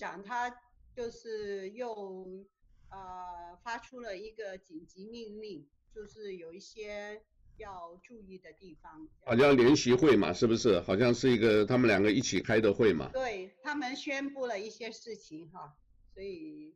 [0.00, 0.50] 长他
[0.96, 2.46] 就是又
[2.88, 7.20] 呃发出了一个紧急命令，就是有一些
[7.58, 9.06] 要注意的地方。
[9.26, 10.80] 好像联席会嘛，是不是？
[10.80, 13.10] 好像是一个他们两个一起开的会嘛。
[13.12, 15.76] 对，他们宣布了一些事情哈，
[16.14, 16.74] 所以。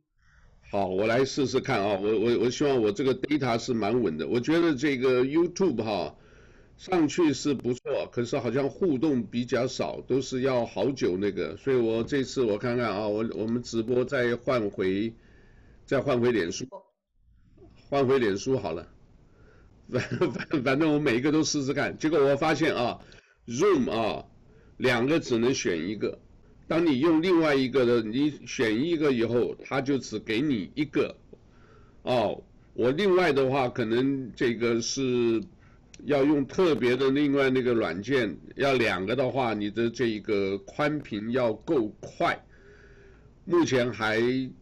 [0.71, 4.27] 好，我来试试看啊，我我我希望我这个 data 是蛮稳的。
[4.27, 6.15] 我觉得这个 YouTube 哈
[6.77, 11.55] 上去是不错，可是好像互动比较少，都是要好久那个。
[11.57, 15.13] 所以我这次我看看啊，我我们直播再换回，
[15.85, 16.65] 再换回脸书，
[17.89, 18.87] 换回脸书好了。
[19.87, 22.99] 反反反正我每一个都试试看，结果我发现啊
[23.47, 24.25] ，Zoom 啊
[24.77, 26.17] 两个只能选一个。
[26.67, 31.15] 当你用另外一个的，你选一个以后，他就只给你一个。
[32.01, 35.43] 哦，我另外的话，可能这个是
[36.03, 42.45] 要用特别的另外那个软件，要两个的话，你的这一个宽频要够快。
[43.47, 44.19] 目前还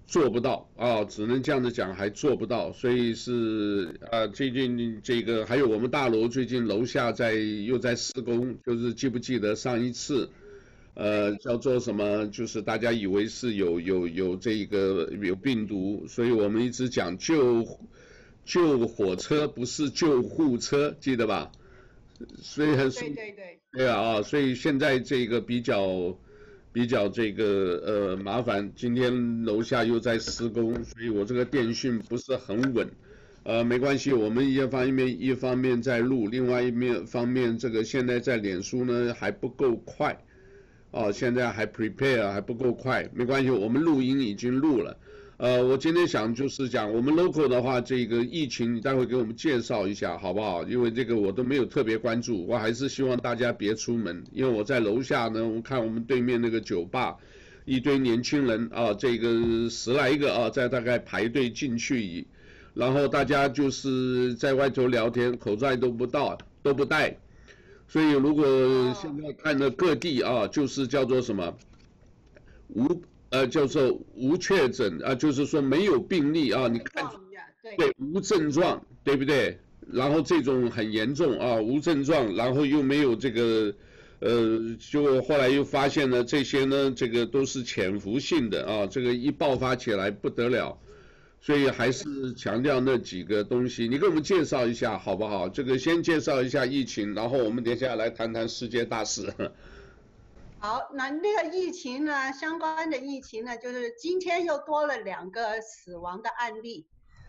[0.07, 2.73] 做不到啊，只能这样子讲，还做不到。
[2.73, 10.29] 所以是啊，最近这个还有我们大楼最近楼下在又在施工，就是记不记得上一次？
[10.95, 12.27] 呃，叫做什么？
[12.27, 17.65] 就是大家以为是有有有这个有病毒，所以我们一直讲救
[18.45, 21.51] 救火车不是救护车，记得吧？
[22.41, 26.17] 所以很对对对，对啊啊，所以现在这个比较
[26.71, 28.71] 比较这个呃麻烦。
[28.75, 32.89] 今天楼下又在施工，所以我这个电讯不是很稳。
[33.43, 40.23] 呃，没关系，我们一方面一方面在录，另外一面方面这个现在在脸书呢还不够快。
[40.91, 44.97] 哦，现在还 prepare 还不够快，没关系，我们录音已经录了。
[45.37, 50.63] 呃，我今天想就是讲我们 local 的话，这个疫情你待会给我们介绍一下好不好？
[50.63, 57.17] 因为这个我都没有特别关注，我还是希望大家别出门，因为我在楼下呢，我看我们对面那个酒吧，
[57.65, 62.27] 一堆年轻人啊，这个十来个啊，在大概排队进去，
[62.75, 67.17] 然后大家就是在外头聊天，口罩都不到，都不戴。
[67.87, 68.45] 所以，如果
[68.93, 71.57] 现在看的各地啊，就是叫做什么
[72.69, 73.01] 无
[73.33, 77.03] 呃，叫做无确诊啊，就是说没有病例啊，你看
[77.75, 79.57] 对无症状，对不对？
[79.91, 83.73] 然后这种很严重啊，无症状，然后又没有这个
[84.19, 90.77] 呃，就后来又发现了这些呢，这个都是潜伏性的啊，这个一爆发起来不得了。
[91.41, 95.49] 所以还是强调那几个东西，你给我们介绍一下好不好？
[95.49, 99.33] 这个先介绍一下疫情，然后我们等下来谈谈世界大事。
[100.63, 106.87] 好，那那个疫情呢，相关的疫情呢，就是今天又多了两个死亡的案例，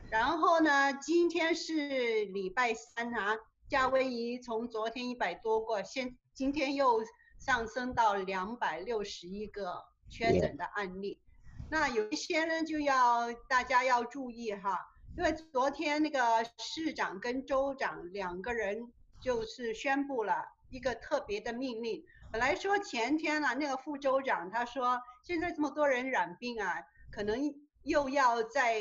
[0.09, 3.37] 然后呢，今天是礼拜三啊，
[3.69, 7.03] 夏威夷从昨天一百多个，现今天又
[7.41, 11.21] 上升到两百六十一个确诊的案例。
[11.69, 14.79] 那有一些呢，就要大家要注意哈，
[15.19, 20.37] 因为昨天那个市长跟州长两个人就是宣布了
[20.71, 22.05] 一个特别的命令。
[22.35, 28.81] 本来说前天呢，那个副州长他说，现在这么多人染病啊，可能又要再，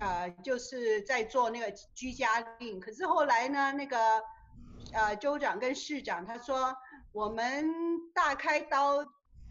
[0.00, 2.80] 呃，就是在做那个居家令。
[2.80, 4.20] 可是后来呢，那个，
[4.92, 6.74] 呃，州长跟市长他说，
[7.12, 7.70] 我们
[8.12, 9.06] 大开刀。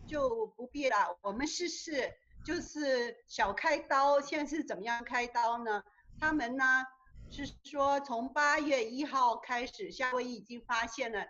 [0.06, 2.12] 就不必了，我们试试，
[2.44, 4.20] 就是小开刀。
[4.20, 5.84] 现在是怎么样开刀呢？
[6.20, 6.84] 他们呢
[7.30, 11.24] 是说，从八月一号开始，夏威夷已经发现了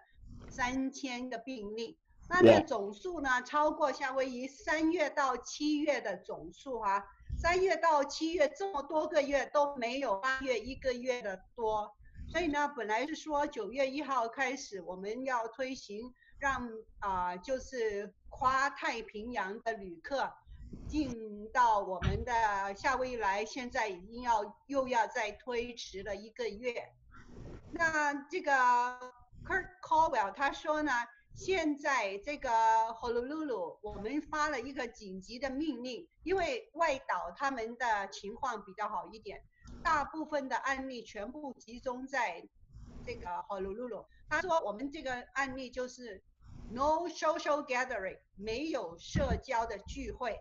[0.49, 7.03] 三千个病例，那这个总数呢超过夏威夷三月到七月的总数啊。
[7.37, 11.95] 三月到七月这么多个月都没有八月一个月的多，
[12.31, 16.13] 所以呢，本来是说九月一号开始我们要推行。
[16.39, 20.31] 让啊、呃，就是跨太平洋的旅客
[20.87, 22.31] 进到我们的
[22.73, 26.93] 夏威夷来，现在已经要又要再推迟了一个月。
[27.73, 28.53] 那这个
[29.45, 30.91] Kurt Caldwell 他说呢，
[31.35, 39.41] 现在这个 Honolulu 我们发了一个紧急的命令，因为外岛他们的情况比较好一点，
[39.83, 42.47] 大部分的案例全部集中在
[43.05, 44.05] 这个 Honolulu。
[44.27, 46.23] 他说我们这个案例就是。
[46.71, 50.39] No social gathering，没有社交的聚会。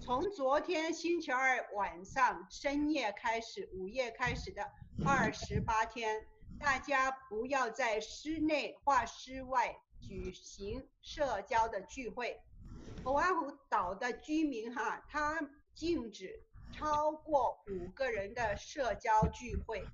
[0.00, 4.62] 从昨天星期二晚上深夜开始，午夜开始的
[5.04, 6.26] 二十八天，
[6.60, 12.40] 大家不要在室内或室外举行社交的聚会。
[13.04, 15.40] 欧阿虎岛的居民哈，他
[15.74, 16.42] 禁止
[16.72, 19.84] 超过五个人的社交聚会。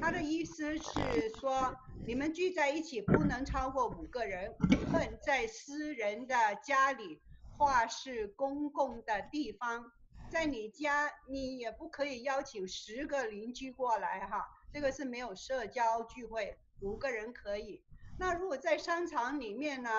[0.00, 1.76] 他的意思是说。
[2.06, 7.20] 你们聚在一起不能超过五个人，无论在私人的家里
[7.58, 9.90] 或是公共的地方，
[10.30, 17.82] 在你家你也不可以邀请十个邻居过来哈，这个是没有社交聚会，五个人可以。
[18.18, 19.90] 那如果在商场里面呢，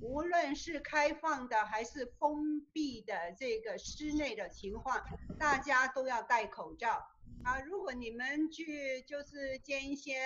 [0.00, 5.02] 无论是开放的还是封闭的这个室内的情况，
[5.38, 7.06] 大家都要戴口罩
[7.44, 7.60] 啊。
[7.60, 10.18] 如果你们去就是见一些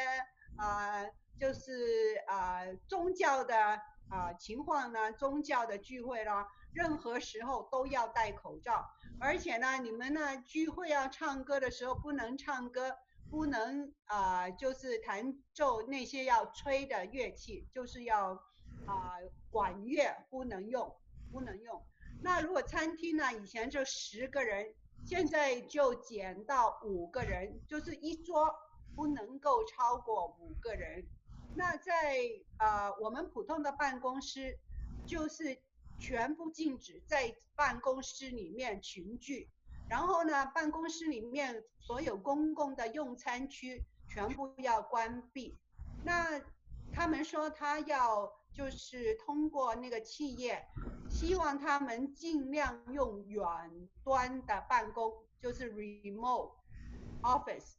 [0.57, 1.05] 啊、
[1.39, 6.47] 就是啊、宗教的啊、情况呢，宗教的聚会啦。
[6.73, 8.87] 任何时候都要戴口罩，
[9.19, 12.99] 而且呢，你们呢聚会要唱歌的时候不能唱歌，
[13.31, 18.33] 不能啊、就是弹奏那些要吹的乐器，就是要
[18.87, 19.19] 啊、
[19.51, 20.95] 管乐不能用，
[21.31, 21.85] 不能用。
[22.23, 24.75] 那如果餐厅呢，以前就十个人，
[25.05, 28.55] 现在就减到五个人，就是一桌
[28.95, 31.07] 不能够超过五个人。
[31.55, 32.19] 那在
[32.57, 34.59] 啊、我们普通的办公室
[35.07, 35.59] 就是。
[35.99, 39.49] 全部禁止在办公室里面群聚，
[39.89, 45.59] 然后呢，办公室里面所有公共的用餐区全部要关闭。
[46.05, 46.41] 那
[46.93, 50.67] 他们说他要就是通过那个企业，
[51.09, 53.43] 希望他们尽量用远
[54.03, 56.53] 端的办公，就是 remote
[57.23, 57.75] office，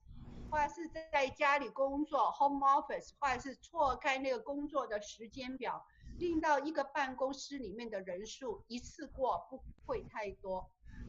[0.49, 5.85] 或者是在家里工作 home office，或者是错开那个工作的时间表。
[6.19, 10.67] 令到一个办公室里面的人数一次过不会太多，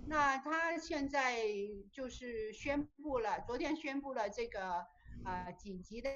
[0.09, 1.45] 那他现在
[1.93, 4.87] 就是宣布了，昨天宣布了这个
[5.25, 6.11] 呃紧急的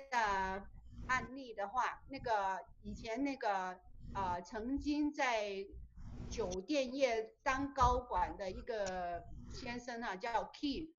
[1.08, 3.78] 案例的话，那个以前那个
[4.14, 5.66] 呃曾经在
[6.30, 10.90] 酒店业当高管的一个先生啊，叫 Keith，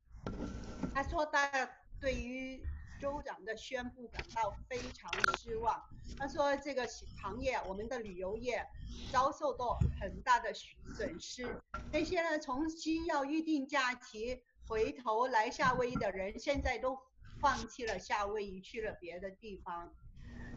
[0.93, 1.69] 他说他
[1.99, 2.63] 对于。
[3.03, 5.83] 州长的宣布感到非常失望。
[6.17, 6.87] 他说：“这个
[7.21, 8.65] 行业，我们的旅游业
[9.11, 11.61] 遭受到很大的损失。
[11.91, 16.97] 那些呢，重新要预定假期回头来夏威夷的人，现在都
[17.41, 19.93] 放弃了夏威夷，去了别的地方。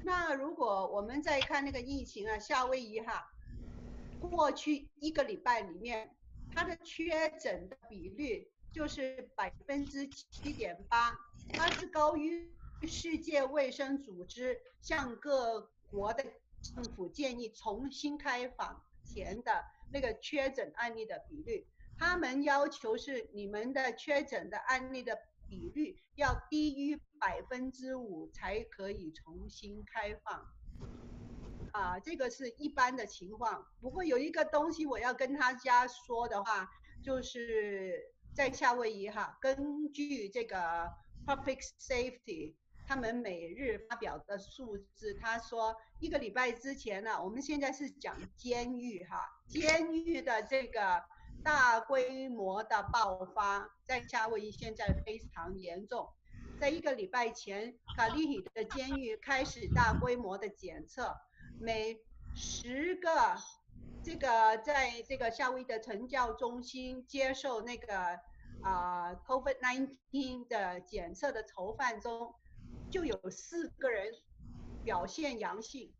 [0.04, 3.26] 那如果我们再看那个疫情啊，夏威夷哈，
[4.20, 6.14] 过去一个礼拜里面，
[6.54, 11.18] 它的确诊的比率就是百分之七点八。”
[11.54, 12.52] 它是高于
[12.86, 16.22] 世界卫生组织向各国的
[16.60, 21.66] 政府建议重新开放前的那个确诊案例的比率，
[21.98, 25.16] 他们要求是你们的确诊的案例的
[25.48, 30.46] 比率要低于百分之五才可以重新开放。
[31.72, 33.66] 啊，这个是一般的情况。
[33.80, 36.68] 不过有一个东西我要跟大家说的话，
[37.02, 40.92] 就是在夏威夷哈，根据这个。
[41.26, 42.54] Public Safety，
[42.86, 51.02] 他们每日发表的数字，他说一个礼拜之前呢，我们现在是讲监狱哈，监狱的这个
[51.42, 56.08] 大规模的爆发，在夏威夷现在非常严重。
[56.60, 61.12] 在一个礼拜前，卡利里的监狱开始大规模的检测，
[61.58, 61.98] 每
[62.36, 63.36] 十个
[64.06, 68.20] 这个在这个夏威夷的成教中心接受那个。
[68.62, 72.34] 啊，COVID-19 的检测的囚犯中，
[72.90, 74.12] 就有四个人
[74.82, 75.92] 表现阳性，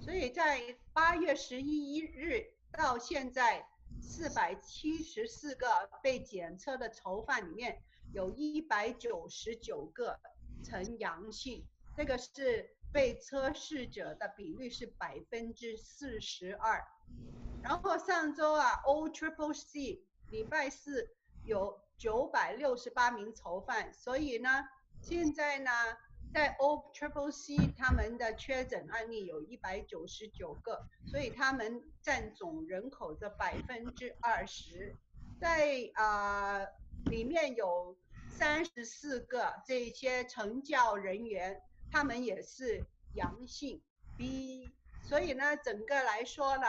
[0.00, 3.68] 所以在八月十一日到现在，
[4.00, 5.68] 四百七十四个
[6.02, 7.82] 被检测的囚犯里面，
[8.14, 10.18] 有一百九十九个
[10.64, 11.64] 呈阳性，
[11.94, 16.82] 这个是被测试者的比率是百分之四十二。
[17.62, 21.80] 然后上周啊，O Triple C 礼拜四有。
[21.98, 24.48] 九百六十八名囚犯，所以呢，
[25.00, 25.70] 现在呢，
[26.34, 34.96] 在 O Triple C 他们的确诊案例有一百九十九个，所以他们占总人口的百分之二十，
[35.40, 36.66] 在啊、
[37.04, 37.96] 里面有
[38.28, 42.84] 三十四个这些惩教人员，他们也是
[43.14, 43.80] 阳性
[44.16, 44.68] B，
[45.04, 46.66] 所以呢，整个来说呢，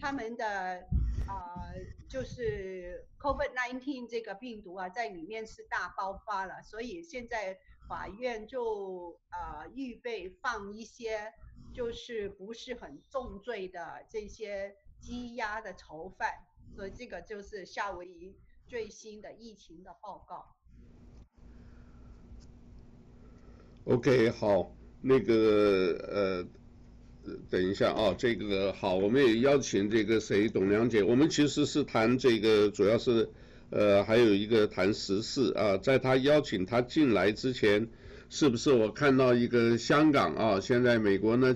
[0.00, 0.82] 他们的。
[1.24, 7.56] 啊、呃，就是 COVID-19 这个病毒啊，在里面是大爆发了，所以现在
[7.88, 11.32] 法院就啊、呃、预备放一些
[11.72, 16.34] 就是不是很重罪的这些羁押的囚犯，
[16.74, 18.36] 所以这个就是夏威夷
[18.66, 20.54] 最新的疫情的报告。
[23.84, 26.46] OK，好，那个呃。
[27.48, 31.04] 等一下啊，这个好，我们也邀请这个谁，董良姐。
[31.04, 33.28] 我们其实是谈这个，主要是，
[33.70, 35.76] 呃，还有一个谈时事啊。
[35.76, 37.86] 在他邀请他进来之前，
[38.28, 40.60] 是不是我看到一个香港啊？
[40.60, 41.54] 现在美国呢，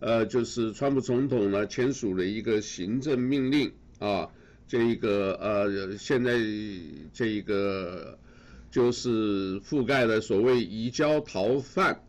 [0.00, 4.28] 呃，就是川普总统呢签署了一个行政命令啊，
[4.66, 6.34] 这一个呃现在
[7.14, 8.18] 这一个
[8.70, 12.04] 就是覆盖了所谓移交逃犯、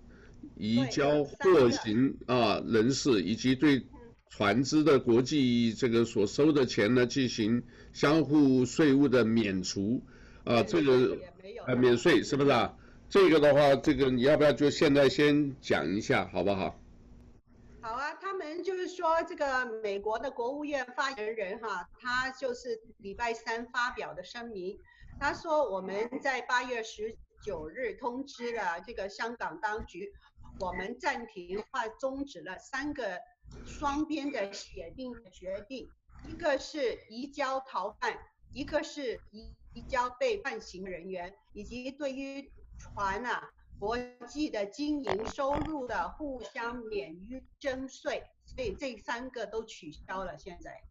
[0.56, 3.86] 移交获刑啊人士，以及对
[4.30, 7.64] 船只的国际这个所收的钱呢进行
[7.94, 10.04] 相互税务的免除
[10.44, 11.18] 啊，这个
[11.68, 12.76] 呃免税是不是啊？
[13.10, 16.80] 这个的话，这个你要不要就现在先讲一下，好不好？
[17.82, 24.78] 好啊，他们就是说这个美国的国务院发言人哈，他就是礼拜三发表的声明，
[25.20, 30.14] 他说我们在八月十九日通知了这个香港当局，
[30.62, 33.20] 我们暂停或终止了三个
[33.66, 35.90] 双边的协定的决定，
[36.26, 38.18] 一个是移交逃犯，
[38.54, 50.38] 一个是移移交被判刑人员，以及对于船啊，国际的经营收入的互相免于征税，所以这三个都取消了。
[50.38, 50.82] 现在，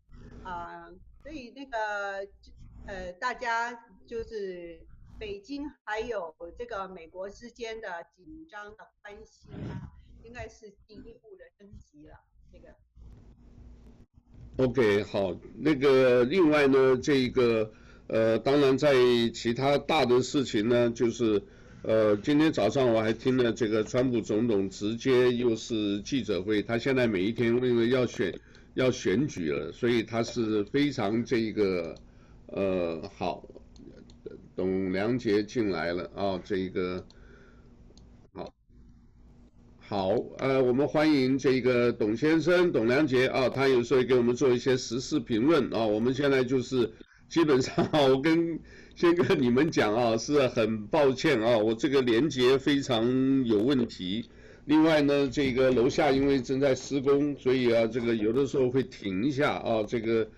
[0.44, 0.86] 啊、
[1.22, 2.26] 所以那个
[2.88, 4.80] 呃，大家就是
[5.18, 9.92] 北京还有这个美国之间的紧张的关系啊，
[10.24, 12.18] 应该是进一步的升级了。
[12.50, 12.74] 这个。
[14.56, 17.70] OK，好，那个另外呢，这个
[18.06, 18.94] 呃，当然在
[19.34, 21.42] 其他大的事情呢，就是。
[21.84, 28.36] 呃，今天早上我还听了这个川普总统直接又是记者会，他现在每一天因为要选
[28.74, 31.94] 要选举了，所以他是非常这个
[32.48, 33.44] 呃好，
[34.56, 37.06] 董良杰进来了啊、这个
[38.32, 38.52] 好，
[39.78, 46.92] 好呃，我们欢迎这个董先生董良杰啊、他有时候给我们做一些时事评论啊、我们现在就是
[47.28, 48.60] 基本上啊 我跟。
[48.98, 54.28] 先跟你们讲啊，是很抱歉啊，我这个连接非常有问题。
[54.64, 60.28] 另外呢，这个楼下因为正在施工，所以啊，这个有的时候会停一下啊，这个，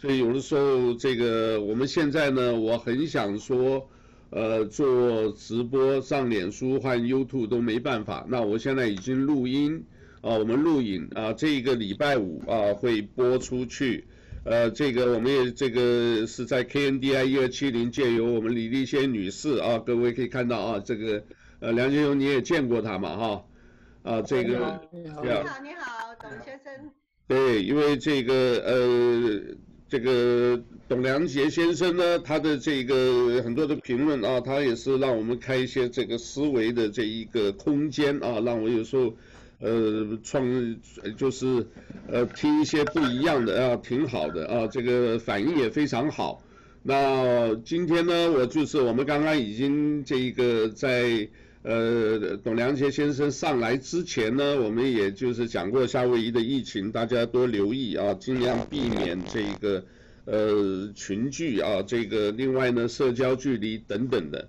[0.00, 3.86] 所以有的时候这个我们现在呢，我很想说，
[4.30, 8.24] 呃，做直播上脸书和 YouTube 都没办法。
[8.26, 9.84] 那我现在已经录音
[10.22, 14.06] 啊，我们录影啊，这个礼拜五啊会播出去。
[14.42, 21.22] 呃，这个我们也这个是在 KNDI 一二七零借由我们李丽仙女士啊，各位可以看到啊，这个
[21.58, 23.44] 呃梁建雄你也见过她嘛哈，
[24.02, 26.90] 啊这个你好你好你好董先生，
[27.28, 29.40] 对，因为这个呃
[29.90, 39.14] 这个董良杰先生呢，他的这个很多的评论啊，他也是让我们开一些这个思维的这一个空间啊，让我有时候。
[39.62, 40.42] 呃，创
[41.18, 41.66] 就是
[42.08, 46.42] 呃听一些不一样的啊，挺好的啊，这个反应也非常好。
[46.82, 51.28] 那今天呢，我就是我们刚刚已经这一个在
[51.62, 59.84] 呃董良杰先生上来之前呢，我们也就是讲过夏威夷的疫情，大家多留意啊，尽量避免这个
[60.24, 64.48] 呃群聚啊，这个另外呢社交距离等等的。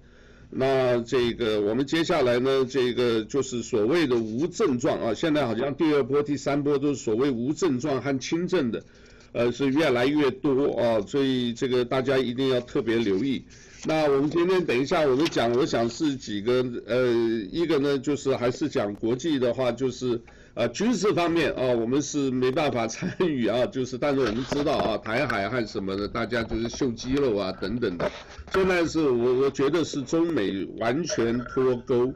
[0.54, 8.84] 那这个我们接下来呢，这个就是所谓的无症状啊，现在好像第二波、第三波都是所谓无症状和轻症的，
[9.32, 13.44] 呃，是越来越多啊，所以这个大家一定要特别留意。
[13.86, 17.08] 那我们今天等一下我们讲，我想是几个，呃，
[17.52, 20.22] 一个呢就是还是讲国际的话，就是。
[20.54, 28.12] 呃，军事方面啊，我们是没办法参与啊， 就是，但是我们知道啊，台海和什么的，大家就是秀肌肉啊等等的。
[28.52, 32.14] 现在是我我觉得是中美完全脱钩，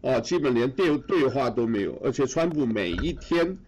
[0.00, 3.58] 啊，基本连对对话都没有，而且川普每一天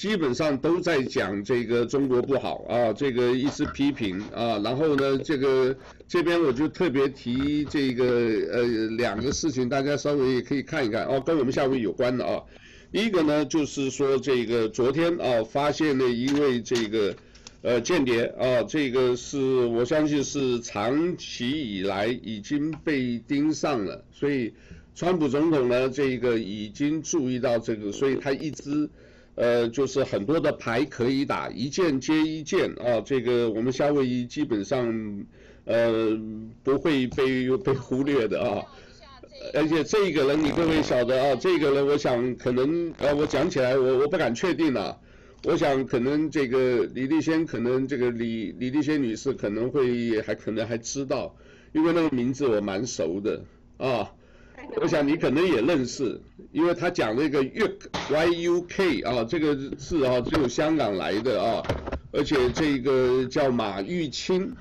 [0.00, 5.76] 基本上都在讲这个中国不好啊，这个一直批评啊，然后呢，这个
[6.08, 8.06] 这边我就特别提这个
[8.50, 8.62] 呃
[8.96, 12.42] 两个事情，大家稍微也可以看一看哦，跟我们夏威夷有关的啊。
[12.92, 17.14] 一个呢，就是说这个昨天啊，发现了一位这个
[17.60, 24.54] 呃间谍啊，这个是我相信是长期以来已经被盯上了，所以
[24.94, 28.88] 川普总统呢，这个已经注意到这个，所以他一直
[29.34, 35.24] 呃就是很多的牌可以打，一件接一件啊，这个我们夏威夷基本上
[35.64, 36.18] 呃
[36.62, 38.64] 不会被被忽略的啊。
[39.54, 45.00] 而且这个人你各位晓得啊，这个人我想可能呃我讲起来我我不敢确定了，
[45.44, 51.34] 我想可能这个李丽仙可能这个李李丽仙女士可能会还可能还知道，
[51.72, 53.44] 因为那个名字我蛮熟的
[53.78, 54.12] 啊，
[54.80, 56.20] 我想你可能也认识，
[56.52, 57.76] 因为他讲那个 Yuk
[58.10, 61.62] Y U K 啊这个字啊只有香港来的啊，
[62.12, 64.54] 而且这个叫马玉清。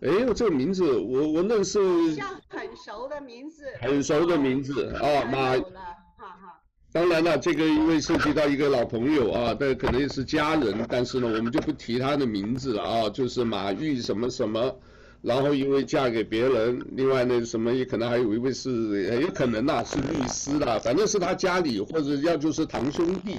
[0.00, 5.56] 哎，我这个名字我我认识，像很熟的名字，很熟的名字啊，马，
[6.92, 14.72] 当然了，这个因为涉及到一个老朋友啊，但可能也是家人，但是呢，我们就不提他的名字了啊，就是马玉什么什么，
[15.28, 23.36] 然后因为嫁给别人，另外呢什么也可能还有一位是，也有可能呐、是律师啦，反正是他家里或者要就是堂兄弟，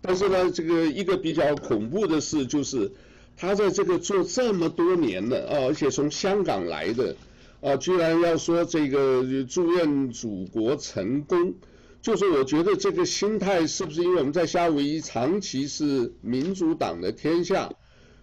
[0.00, 2.92] 但是呢，这个一个比较恐怖的事就是，
[3.36, 7.16] 他在这个做这么多年了啊，而且从香港来的。
[7.62, 11.54] 啊，居然要说这个祝愿祖国成功，
[12.02, 17.72] 就是我觉得这个心态是不是因为我们在夏威夷长期是民主党的天下，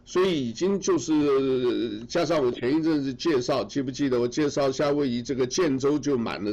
[0.05, 6.51] 所以已经就是加上我前一阵子介绍，记不记得我介绍夏威夷这个建州就满了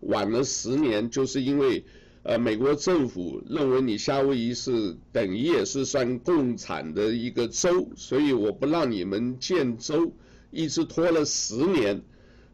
[0.00, 1.84] 晚了十年，就是因为
[2.22, 10.12] 呃美国政府认为你夏威夷是等于也是算共产的一个州，所以我不让你们建州，
[10.50, 12.02] 一直拖了十年。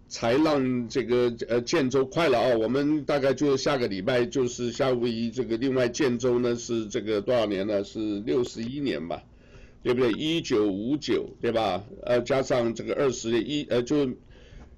[0.08, 2.54] 才让这个呃建州快了啊！
[2.58, 7.82] 我们大概就下个礼拜就是夏威夷这个另外建州呢是这个多少年呢？
[7.82, 9.22] 是六十一年吧，
[9.82, 10.12] 对不对？
[10.12, 11.82] 一九五九对吧？
[12.04, 14.08] 呃，加上这个二十一呃就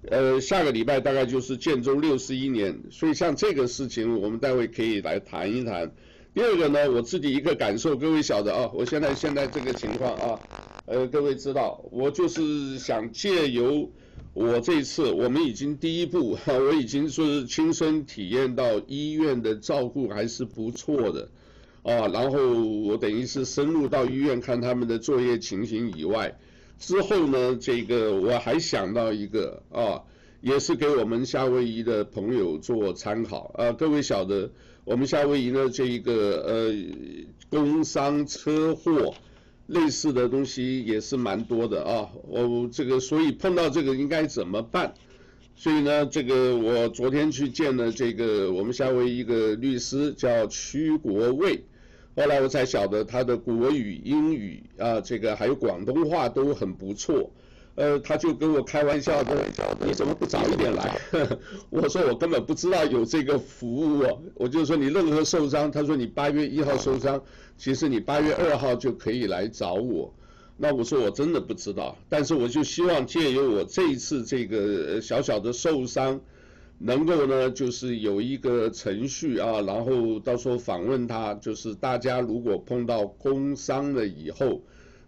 [0.08, 5.92] 呃下个礼拜大概就是建中六十一年，所以像这个事情我们待会可以来谈一谈。
[6.32, 10.40] 第二个呢，我自己一个感受，各位晓得啊，我现在现在这个情况啊，
[10.86, 13.90] 呃，各位知道，我就是想借由。
[14.32, 21.28] 我这一次我们已经第一步， 我已经是亲身体验到医院的照顾还是不错的，
[21.84, 22.38] 啊，然后
[22.82, 26.36] 我等于是深入到医院看他们的作业情形以外，
[26.78, 30.02] 之后呢，这个我还想到一个啊，
[30.40, 34.50] 也是给我们夏威夷的朋友做参考啊，各位晓得
[34.84, 36.74] 我们夏威夷的这一个呃
[37.48, 39.14] 工伤车祸。
[39.66, 44.92] 类似的东西也是蛮多的啊，我这个所以碰到这个应该怎么办？
[45.56, 51.64] 所以呢，这个我昨天去见了这个我们夏威夷一个律师叫屈国卫，
[52.16, 57.30] 后来我才晓得他的国语、英语啊，这个还有广东话都很不错。
[57.76, 59.36] 呃，他就跟我开玩笑的，
[59.84, 60.96] 你怎么不早一点来？
[61.70, 64.04] 我说我根本不知道有这个服务。
[64.36, 67.20] 我就说你任何受伤，他说你八月一号受伤，
[67.58, 70.14] 其实你八月二号就可以来找我。
[70.56, 76.20] 那我说我真的不知道，但是我就希望借由我这一次这个小小的受伤，
[76.84, 84.60] 能够呢就是有一个程序啊，然后到时候访问他，就是大家如果碰到工伤了以后。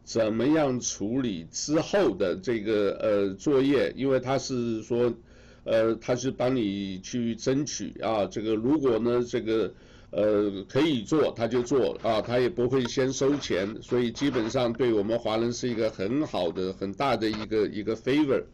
[0.07, 3.93] 怎么样处理之后的这个呃作业？
[3.97, 5.13] 因为他是说，
[5.65, 9.75] 呃，他是帮你去争取啊，这个如果呢这个
[10.13, 18.45] 呃可以做他就做啊，他也不会先收钱，所以基本上对我们华人是一个很好的很大的一个一个 favor。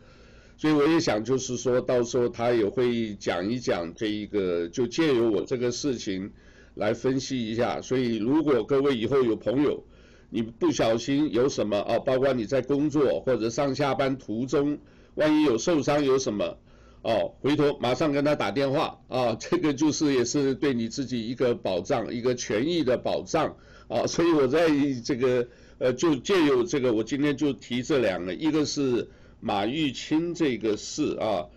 [0.57, 6.31] 所以我也想就是说到时候他也会讲一讲这一个，就借由我这个事情
[6.75, 7.81] 来分析一下。
[7.81, 9.85] 所以如果各位以后有朋友，
[10.31, 11.99] 你不小心有什么啊？
[11.99, 14.79] 包括你在工作或者上下班途中，
[15.15, 16.57] 万一有受伤有什么？
[17.03, 23.57] 哦，回头马上跟他打电话啊， 这个就是也是对你自己一个保障，一个权益的保障
[23.89, 24.07] 啊。
[24.07, 24.69] 所以我在
[25.05, 29.09] 这个呃，就借由这个，我今天就提这两个，一个是
[29.43, 31.49] 马玉清这个事啊，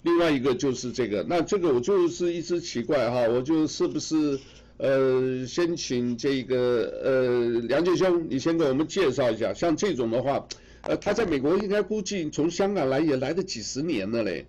[0.00, 1.22] 另外一个就是这个。
[1.28, 4.40] 那这个我就是一直奇怪哈，我就是不是？
[4.76, 10.48] 呃，先请这个呃梁杰兄，你先给我们介绍一下，像这种的话，
[10.82, 14.46] 呃，他在美国应该估计从香港来也来了几十年了嘞，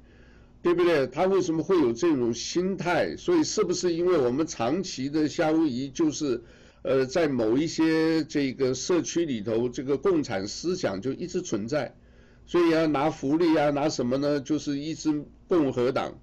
[0.63, 1.05] 对不对？
[1.05, 3.15] 他为什么会有这种心态？
[3.17, 6.41] 所以是不是因为我们长期的夏威夷就是，
[6.81, 11.93] 呃，在某一些这个社区里头，这个共产思想就一直存在，
[12.45, 14.39] 所以要拿福利啊，拿什么呢？
[14.39, 16.13] 就是一支共和党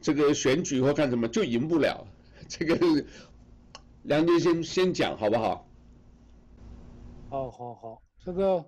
[0.00, 2.06] 这个选举或干什么就赢不了。
[2.48, 3.04] 这个
[4.04, 5.68] 梁军先先讲好不好？
[7.28, 8.02] 好，好，好。
[8.24, 8.64] 这个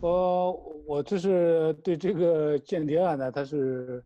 [0.00, 0.52] 我
[0.86, 4.04] 我这是对这个间谍案呢，他是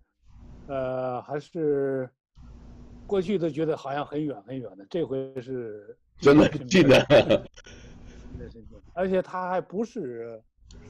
[0.68, 2.08] 呃还是
[3.06, 7.44] 过去都觉得好像很远很远的，这回是真的近 的，
[8.94, 10.40] 而且他还不是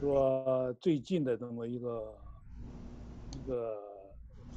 [0.03, 2.19] 说最近的这么一个
[3.37, 3.79] 一个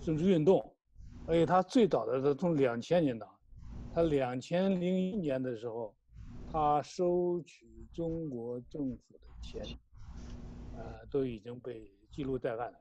[0.01, 0.73] 政治运动，
[1.27, 3.29] 而且他最早的是从两千年的。
[3.93, 5.93] 他两千零一年的时候，
[6.51, 9.63] 他收取中国政府的钱，
[10.75, 12.79] 呃，都已经被记录在案了。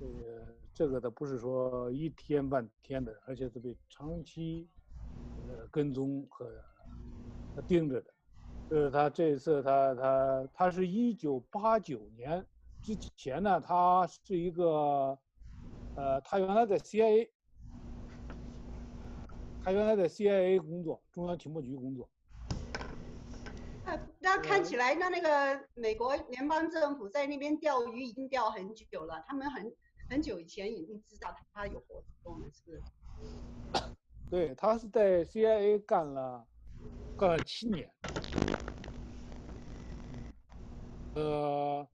[0.00, 4.68] 这个这个的不是说一天半天的，而且是被长期
[5.46, 6.50] 呃跟踪和
[7.68, 8.12] 盯着的。
[8.70, 12.46] 就是他这次他他他是一九八九年
[12.80, 15.18] 之前呢，他是一个
[15.96, 17.28] 呃，他原来在 CIA。
[19.62, 22.08] 他原来在 CIA 工作，中央情报局工作。
[23.84, 29.70] 那那看起来，那那个美国联邦政府在那边钓鱼已经钓很久了，他们很
[30.08, 32.82] 很久以前已经知道他有活动了，是不是？
[34.30, 36.46] 对，他是在 CIA 干了
[37.18, 37.90] 干了七年，
[41.14, 41.86] 呃，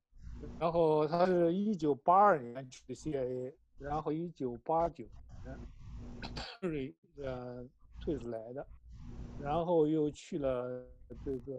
[0.58, 5.04] 然后他是一九八二年去的 CIA，然后一九八九
[5.44, 5.58] 年
[6.60, 7.64] 退呃
[8.00, 8.66] 退出来的，
[9.40, 10.84] 然后又去了
[11.24, 11.54] 这个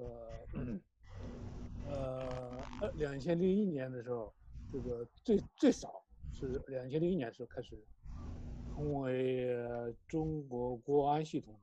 [1.87, 2.59] 呃
[2.95, 4.33] 两千零一年的时候，
[4.71, 7.77] 这个最最少是两千零一年的时候开始。
[8.77, 9.49] 成为
[10.07, 11.55] 中国国安系统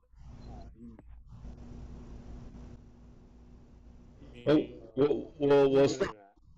[4.45, 4.59] 的啊，
[4.95, 5.99] 我我我是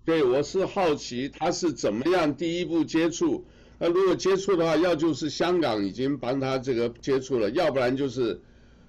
[0.05, 3.45] 对，我是好奇他是怎么样第一步接触。
[3.79, 8.39] 那如果接触的话，要就是香港已经帮他这个接触了，要不然就是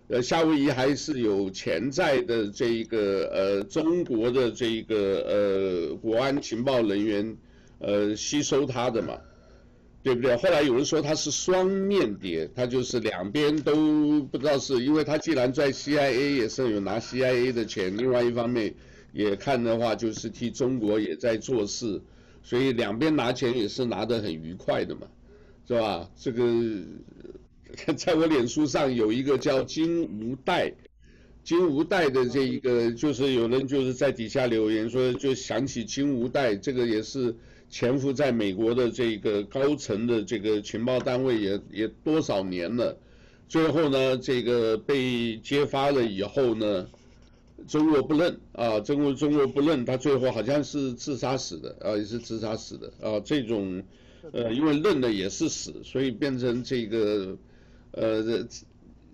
[0.08, 7.36] 呃夏威夷还是有潜在的这一个呃中国的这一个呃国安情报人员
[7.78, 9.18] 呃吸收他的嘛。
[10.00, 10.34] 对不对？
[10.36, 18.72] 后来有人说他是双面谍，他就是两边都不知道是，因为他既然在 CIA 也是有拿 CIA 的钱，另外一方面
[19.12, 22.00] 也看的话就是替中国也在做事，
[22.42, 25.06] 所以两边拿钱也是拿得很愉快的嘛，
[25.66, 26.10] 是吧？
[26.16, 26.84] 这个
[27.96, 30.72] 在我脸书上有一个叫金无代，
[31.44, 37.36] 金无代的这一个就是有人就是在底下留言说，就想起金无代，这个也是。
[37.70, 42.98] 潜伏在美国的这个高层的这个情报单位也也多少年了，
[43.46, 46.88] 最后呢，这个被揭发了以后呢，
[47.66, 53.82] 中国不认啊，中国中国不认，他最后好像是自杀死的啊，也是自杀死的啊，这种
[54.32, 57.36] 呃，因为认了也是死，所以变成这个
[57.92, 58.46] 呃，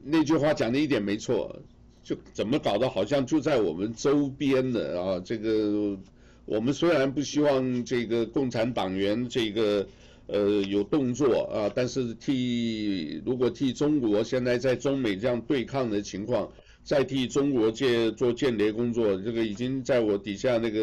[0.02, 1.60] 那句话讲的一点没错，
[2.02, 5.98] 就怎么搞的，好像就在我们周边的啊，这个。
[6.46, 9.88] 我们虽然不希望这个共产党员这个
[10.26, 16.52] 呃有动作啊，但是替如果替中国现在在中美这样对抗的情况，
[16.84, 20.80] 在替中国界做间谍工作，这个已经在我底下那个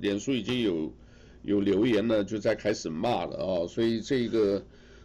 [0.00, 0.92] 脸书已经有
[1.42, 4.62] 有留言了，就在开始骂了啊，所以这个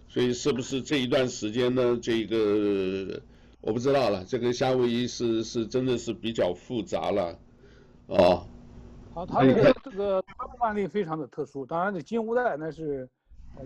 [0.09, 1.97] 所以是不是这一段时间呢？
[2.01, 3.21] 这个
[3.61, 7.39] 我不知道了，这个夏威夷是是真的是比较复杂了
[8.07, 8.45] 啊。
[9.15, 13.07] 啊，他这个这个他的案例非常的特殊，当然这金乌代那是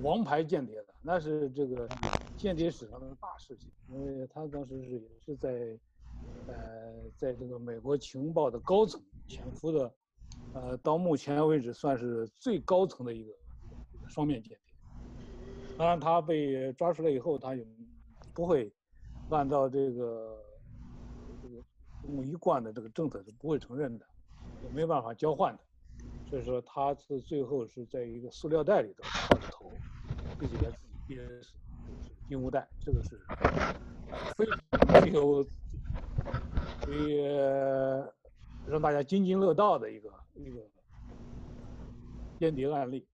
[0.01, 1.89] 王牌间谍的，那是这个
[2.37, 5.49] 间谍史上的大事情，因为他当时是也是在，
[6.47, 6.55] 呃，
[7.17, 9.93] 在这个美国情报的高层潜伏的，
[10.53, 13.31] 呃，到目前为止算是最高层的一个
[14.07, 14.73] 双面间谍。
[15.77, 17.65] 当然他被抓出来以后，他也
[18.33, 18.71] 不会
[19.29, 20.37] 按照这个
[21.41, 24.05] 这个一贯的这个政策是不会承认的。
[24.61, 25.63] 也没有办法交换的，
[26.29, 29.71] 所以说他是最后是在一个塑料袋里头套着头，
[30.37, 31.53] 自己给自己憋死，
[32.27, 33.19] 金无代，这个是
[34.35, 35.45] 非常具有，
[36.83, 37.17] 所以
[38.67, 40.61] 让大家津津乐道的一个一个
[42.39, 43.07] 间谍案例。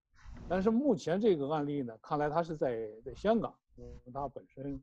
[0.48, 4.82] 但是目前这个案例呢，看来他是在在香港，因为他本身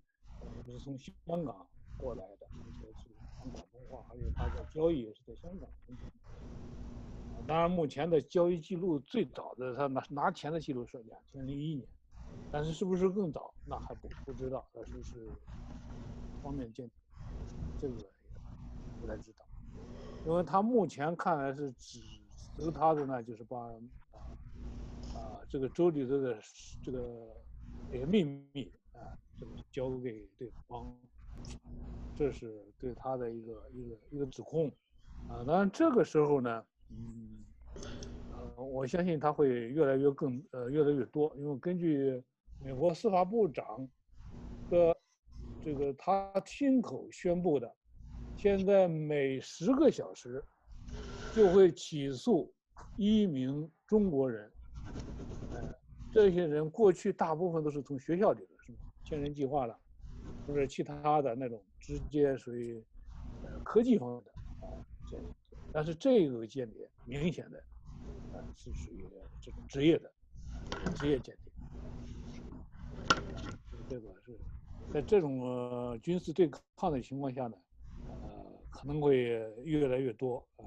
[0.65, 5.69] 是从香港过来的，而且是讲广东话，还有他的交易也是在香港。
[7.45, 11.85] 当然，目前的交易记录最早的他拿拿钱的记录是两千零一年，
[12.51, 15.29] 但是是不是更早，那还不不知道，但是是
[16.41, 16.95] 方面间谍，
[17.77, 17.95] 这个
[18.99, 19.45] 不太知道，
[20.25, 21.99] 因为他目前看来是指
[22.57, 23.57] 责他的呢，就是把
[24.11, 24.19] 啊
[25.15, 26.37] 啊这个州里头的
[26.83, 27.35] 这个
[27.91, 30.93] 这个秘密啊，这个交给对方，
[32.15, 34.71] 这是对他的一个一个一个指控
[35.29, 35.43] 啊。
[35.45, 36.63] 当然这个时候呢。
[36.89, 37.43] 嗯，
[38.31, 42.23] 呃，我相信他会越来越更呃越来越多，因为根据
[42.63, 43.85] 美国司法部长
[44.69, 44.97] 的
[45.61, 47.75] 这个他亲口宣布的，
[48.37, 50.43] 现在每十个小时
[51.33, 52.53] 就会起诉
[52.95, 54.51] 一名中国人，
[55.51, 55.73] 呃，
[56.11, 58.77] 这些人过去大部分都是从学校里的，是吧？
[59.03, 59.75] 千人计划了，
[60.45, 62.79] 或者其他的那种直接属于
[63.63, 64.31] 科技方面的
[64.67, 64.69] 啊。
[65.73, 67.57] 但是这个间谍明显的，
[68.33, 69.03] 啊，是属于
[69.41, 70.11] 这种职业的
[70.95, 71.51] 职业间谍。
[73.89, 74.37] 这个是
[74.93, 77.57] 在这种军事对抗的情况下呢，
[78.07, 79.17] 呃，可能会
[79.63, 80.65] 越来越多啊。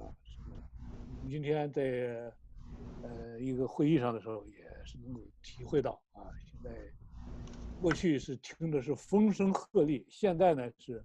[1.18, 2.32] 我们今天在
[3.02, 6.70] 呃一个会议上的时候，也是能够体会到啊，现在
[7.80, 11.02] 过去是听的是风声鹤唳，现在呢是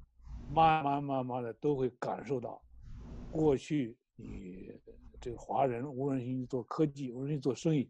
[0.53, 2.61] 慢慢慢慢的都会感受到，
[3.31, 4.71] 过去你
[5.19, 7.89] 这个华人无论是你做科技，无论是做生意，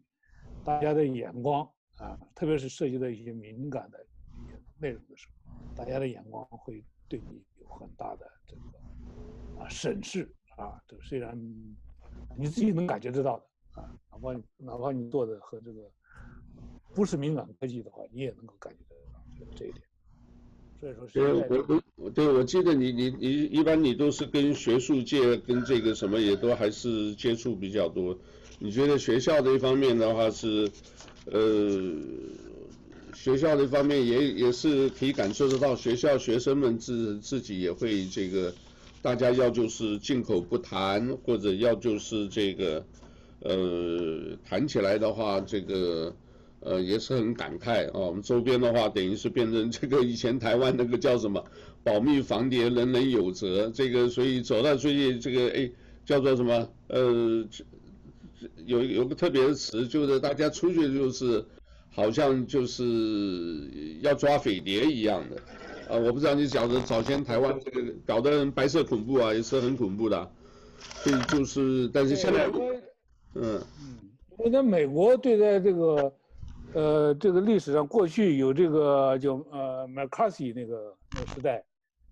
[0.64, 10.22] 大家的眼光啊，特别是涉及到一些敏感的一些内容的时候，大家的眼光会对你有很大的这个啊审视
[10.56, 11.38] 啊，这个虽然
[12.38, 15.80] 你自己能感觉得到的啊，哪怕哪怕你做的和这个。
[16.94, 19.20] 不是敏感科技的话，你也能够感觉得到
[19.54, 19.82] 这一点。
[20.80, 21.12] 所以说是，
[21.46, 28.18] 对，我我对我记得你你你一般你都是跟学术界跟这个什么也都还是接触比较多。
[28.58, 30.70] 你觉得学校这一方面的话是，
[31.26, 31.92] 呃，
[33.16, 38.54] 学校这方面也也是可以感受得到，学校学生们自自己也会这个，
[39.00, 42.84] 大家要就是静口不谈，或者要就是这个，
[43.40, 46.14] 呃，谈起来的话这个。
[46.60, 47.92] 呃，也是很感慨啊。
[47.94, 51.44] 我们周边的话，等于是变成这个以前台湾那个叫什么
[51.84, 53.70] “保密防谍，人人有责”。
[53.72, 55.70] 这个所以走到最近这个哎，
[56.04, 56.68] 叫做什么？
[56.88, 57.46] 呃，
[58.64, 61.44] 有有个特别的词，就是大家出去就是
[61.96, 62.84] 好像就是
[64.02, 65.36] 要抓匪谍一样的。
[65.92, 70.30] 啊，我不知道你晓得早先台湾这个搞得白色恐怖啊，也是很恐怖的。
[70.78, 72.46] 所以就是，但是现在，
[73.34, 73.96] 嗯嗯，
[74.36, 76.12] 我在美国对待这个。
[76.74, 81.64] 呃，这个历史上过去有这个叫呃 McCarthy 那个那个时代，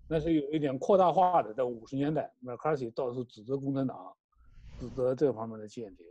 [0.07, 3.95] 那是有一点扩大化的，在五十年代，McCarthy 到处指责共产党，
[4.79, 6.07] 指责这方面的间谍。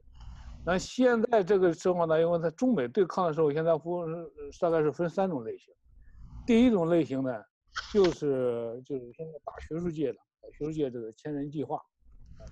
[0.67, 5.75] 那现在这个情况呢，因为在中美对抗的时候，现在分大概是分三种类型。
[6.47, 7.31] 第一种类型呢，
[7.93, 10.19] 就是就是现在打学术界的，
[10.59, 11.81] 学术界这个千人计划，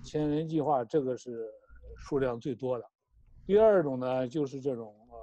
[0.03, 1.49] 千人计划这个是
[1.97, 2.85] 数量最多的。
[3.45, 5.17] 第二种呢，就是这种呃。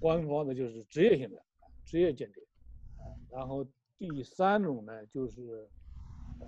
[0.00, 1.42] 官方的就是职业性的，
[1.86, 2.42] 职业间谍，
[3.30, 3.64] 然后
[3.96, 5.66] 第三种呢就是，
[6.40, 6.46] 呃，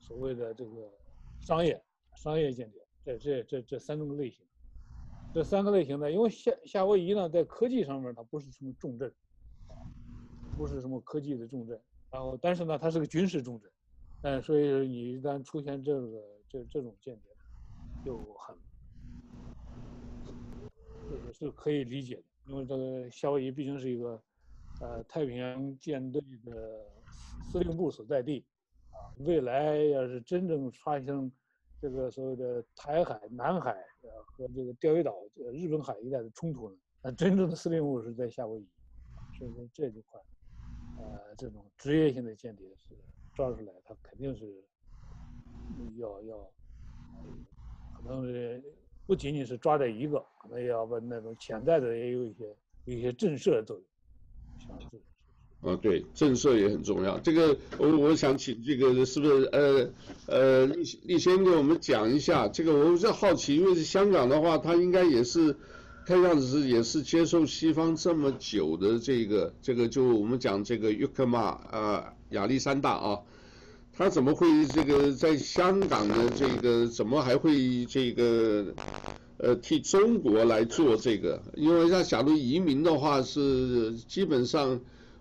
[0.00, 0.92] 所谓的这个
[1.40, 1.82] 商业
[2.16, 4.44] 商业间谍，这这这这三种类型，
[5.32, 9.12] 这三个类型的，因为夏夏威夷呢在科技上面它不是什么重镇，
[10.56, 13.70] 不是什么科技的重镇，然后但是呢它是个军事重镇，
[14.22, 17.32] 嗯，所以你一旦出现这个这这种间谍，
[18.04, 18.56] 就很，
[21.08, 22.22] 这个是可以理解的。
[22.46, 24.20] 因为这个夏威夷毕竟是一个，
[24.80, 26.84] 呃，太平洋舰队的
[27.44, 28.44] 司令部所在地，
[28.90, 31.30] 啊，未来要是真正发生
[31.80, 35.16] 这个所谓的台海、南海呃和这个钓鱼岛、
[35.52, 38.68] 日本海一带的冲突呢，那真正的司令部是在夏威夷，
[39.38, 40.20] 所以说这一块，
[40.98, 42.94] 呃，这种职业性的间谍是
[43.34, 44.62] 抓出来，他肯定是
[45.96, 46.36] 要要，
[47.94, 48.62] 可能是。
[49.06, 53.84] 不仅仅是抓这一个，可能也要把那种潜在的，也有一些有一些震慑作用。
[55.62, 57.18] 啊，对，震慑也很重要。
[57.18, 59.90] 这个我我想请这个是不是呃
[60.26, 62.48] 呃立立先给我们讲一下？
[62.48, 65.54] 这个我比较好奇，因为是香港的话，他应该也是
[66.06, 73.18] 看样子是也是接受西方这么久的这个这个就我们讲这个约克马啊亚历山大啊。
[73.92, 78.74] 他怎么会这个在香港的这个怎么还会这个
[79.36, 81.42] 呃替中国来做这个？
[81.54, 84.80] 因为像假如移民的话，是基本上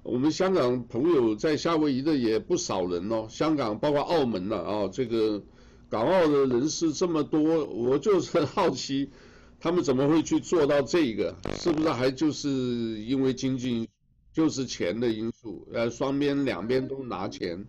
[0.10, 5.42] 我们香港朋友在夏威夷的也不少人哦，香港包括澳门了啊，这个
[5.88, 9.12] 港澳的人士这么多，我就是很 好奇，
[9.60, 11.36] 他们怎么会去做到这个？
[11.56, 13.88] 是不是还就是因为经济
[14.34, 15.68] 就是钱的因素？
[15.72, 17.64] 呃，双边两边都拿钱。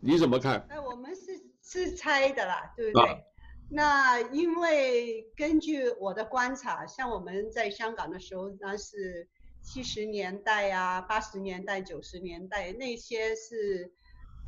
[0.00, 0.66] 你怎么看？
[0.68, 3.08] 哎我们是是猜的啦，对不对？
[3.08, 3.18] 啊、
[3.70, 9.26] 那因为根据我的观察，像我们在香港的时候，那是
[9.64, 13.92] 七十年代啊、八十年代、九十年代，那些是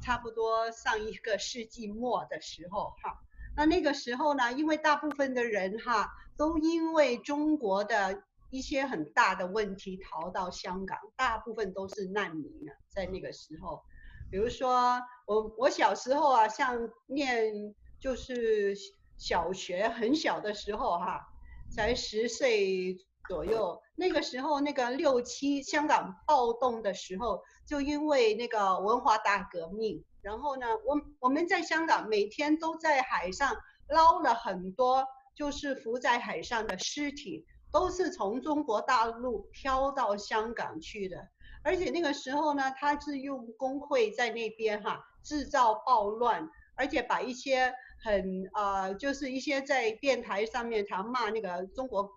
[0.02, 3.18] 差不多上一个世纪末的时候哈。
[3.57, 13.83] 那那个时候呢，因为大部分的人哈都因为中国的一些很大的问题逃到香港，大部分都是难民啊，在那个时候。
[14.31, 18.76] 比如说我我小时候啊，像念就是
[19.16, 21.26] 小学很小的时候哈、
[21.70, 33.56] 才十岁左右，那个时候那个六七香港暴动的时候，就因为那个文化大革命，然后呢，我我们在香港每天都在海上
[33.88, 41.28] 捞了很多，就是浮在海上的尸体，都是从中国大陆飘到香港去的。
[41.62, 52.08] 而且那个时候呢，他是用工会在那边哈制造暴乱，而且把一些很啊、呃，就是一些在电台上面他骂那个中国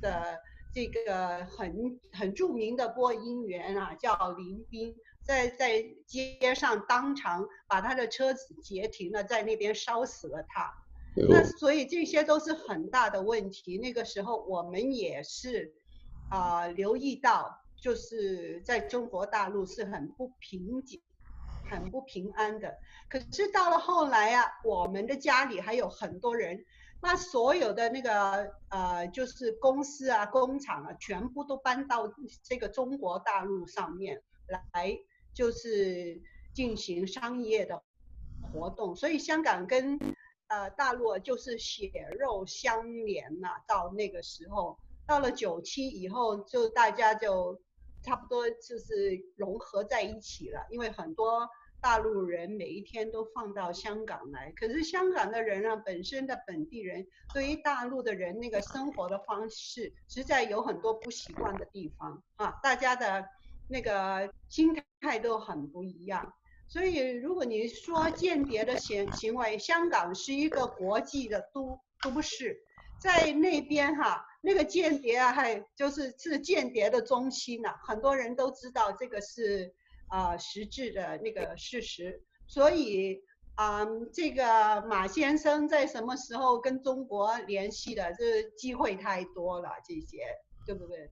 [0.00, 0.38] 的
[0.74, 10.72] 这个很很著名的播音员啊，叫林斌，在在街上当场把他的车子截停了，在那边烧死了他。
[11.14, 13.76] 那所以这些都是很大的问题。
[13.76, 15.74] 那个时候我们也是
[16.30, 21.02] 啊、呃，留意到，就是在中国大陆是很不平静、
[21.70, 22.78] 很不平安的。
[23.10, 26.64] 可是到了后来啊，我们的家里还有很多人，
[27.02, 32.12] 那所有的那个呃，就是公司啊、工厂啊，全部都搬到
[32.44, 34.96] 这个中国大陆上面来，
[35.34, 36.22] 就是
[36.54, 37.82] 进行商业的
[38.52, 38.94] 活动。
[38.94, 39.98] 所以香港跟
[40.46, 47.60] 呃，大陆就是血肉相连呐、到那个时候，到了九七以后，就大家就
[48.02, 50.64] 差不多就是融合在一起了。
[50.70, 51.48] 因为很多
[51.82, 62.52] 大陆人每一天都放到香港来，可是香港的人呢，本身的本地人对于大陆的人那个生活的方式，实在有很多不习惯的地方啊。
[62.62, 63.26] 大家的
[63.68, 66.32] 那个心态都很不一样。
[66.68, 72.62] 所以，如果你说间谍的行行为，香港是一个国际的都都市，
[72.98, 79.74] 在那边哈，那个间谍啊，还就是是间谍的中心呐、很多人都知道这个是、
[80.12, 82.22] 呃、实质的那个事实。
[82.46, 83.22] 所以
[83.54, 90.18] 啊、呃，这个马先生在什么时候跟中国联系的，这机会太多了，这些
[90.66, 91.10] 对不对？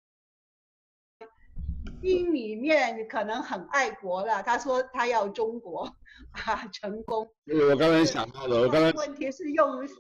[2.01, 5.83] 心里面可能很爱国了，他说他要中国
[6.31, 7.27] 啊成功。
[7.69, 9.95] 我刚才想到了，我刚才问题是用什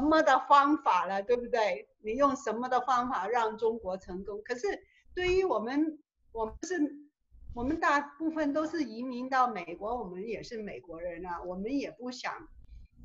[0.00, 1.88] 么的方法了，对不对？
[2.04, 4.42] 你用什么的方法让中国成功？
[4.44, 4.66] 可是
[5.14, 5.98] 对于我们，
[6.32, 6.78] 我们是，
[7.56, 12.46] 我们大部分都是移民到美国，我们也是美国人啊，我们也不想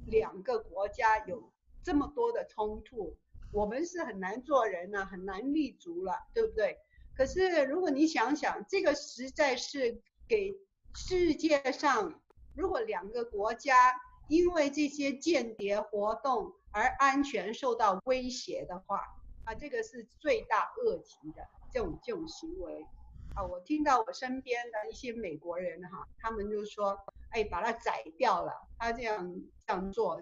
[0.07, 1.49] 两个国家有
[1.81, 3.15] 这么多的冲突，
[3.53, 6.77] 我们是很难做人了，很难立足了，对不对？
[7.15, 10.53] 可是，如果你想想，这个实在是给
[10.93, 12.21] 世界上，
[12.53, 13.73] 如果两个国家
[14.27, 18.97] 因为这些间谍活动而安全受到威胁的话，
[19.45, 22.85] 啊，这个是罪大恶极的这种这种行为。
[23.35, 26.97] 啊，我听到我身边的一些美国人哈，他们就说，
[27.29, 29.33] 哎，把它宰掉了，他这样
[29.65, 30.21] 这样做，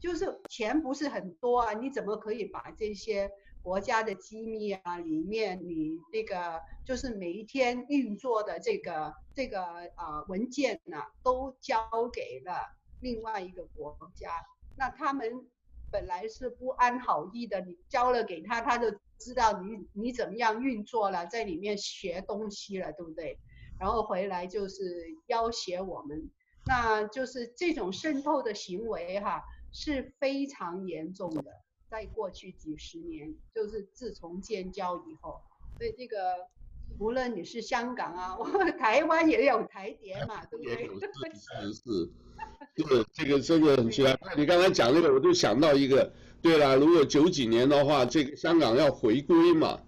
[0.00, 3.30] 就是钱不是很多啊，你怎么可以把这些？
[3.62, 9.62] 国家的机密啊，里面你那个就是每一天运作的这个这个
[9.94, 14.32] 啊、呃、文件呢、都交给了另外一个国家。
[14.76, 15.46] 那他们
[15.92, 23.38] 本来是不安好意的，你交了给他，他就知道你你怎么样运作了，在里面学东西了，对不对？
[23.78, 26.30] 然后回来就是要挟我们，
[26.66, 31.44] 那就是这种渗透的行为哈、是非常严重的。
[31.88, 35.42] 在过去几十年，就是自从建交以后，
[35.76, 36.16] 所以这个
[37.02, 38.46] 无论你是香港啊，我
[38.78, 40.88] 台湾也有台碟嘛，对不对？
[41.34, 42.10] 是是是，
[43.12, 44.16] 这个这个很奇怪。
[44.36, 49.80] 你刚才讲那个，我就想到一个，对了，如果九几年的话，这个香港要回归嘛，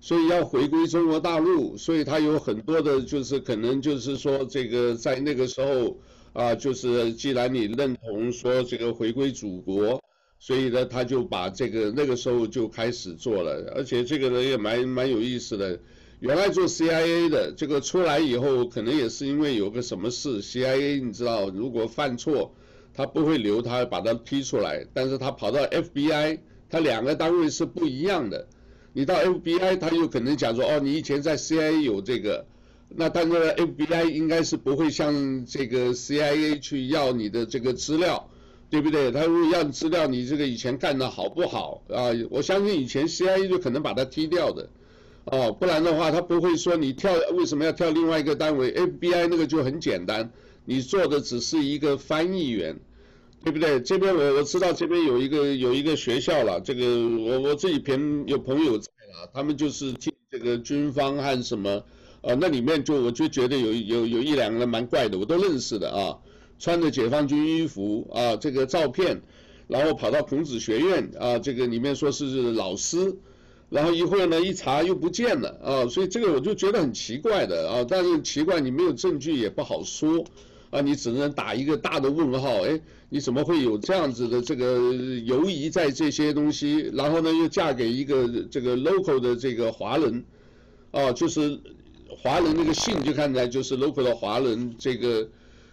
[0.00, 6.00] 所以要回归中国大陆，所以他有很多的，就是可能就是说，这个在那个时候
[6.32, 10.02] 啊，就是既然你认同说这个回归祖国。
[10.38, 15.78] 所以呢，他就把这个那个时候就开始做了，而且这个人也蛮蛮有意思的。
[16.22, 22.54] 原来做 CIA 的，这个出来以后，可能也是因为有个什么事，CIA 你知道，如果犯错，
[22.94, 24.86] 他不会留他，把他踢出来。
[24.94, 26.38] 但是他跑到 FBI，
[26.70, 28.46] 他两个单位是不一样的。
[28.92, 32.46] 你到 FBI，他又可能讲说，哦，你以前在 CIA 有这个，
[32.88, 38.28] 那但是 FBI 应该是不会向这个 CIA 去要你的这个资料。
[38.70, 39.10] 对不对？
[39.10, 42.08] 他如果要资料，你这个以前干的好不好啊？
[42.30, 44.70] 我相信以前 CIA 就可能把他踢掉的，
[45.24, 50.30] 哦，不然的话他不会说你跳，为什么要跳另外一个单位？FBI 那个就很简单，
[50.64, 52.80] 你做的只是一个翻译员，
[53.44, 53.80] 对不对？
[53.80, 61.84] 这边我我知道这边有一个有一个学校了，这个我我这里边有朋友在了，他们就是进这个军方和什么，
[62.22, 66.18] 呃，那里面就我就觉得有有有一两个人蛮怪的，我都认识的啊。
[66.58, 69.22] 穿着解放军衣服啊，这个照片，
[69.66, 73.16] 然后跑到孔子学院啊，这个里面说是老师，
[73.72, 80.22] 然后一会儿呢一查又不见了啊，所以这个我就觉得很奇怪的啊，但是奇怪你没有证据也不好说
[80.68, 84.92] 啊，你只能打一个大的问号，哎，你怎么会有这样子的这个
[85.24, 86.90] 犹疑在这些东西？
[86.92, 90.22] 然后呢又嫁给一个这个 local 的这个华人，
[90.90, 91.58] 啊，就是
[92.08, 95.26] 华人那个姓就看起来就是 local 的华人这个。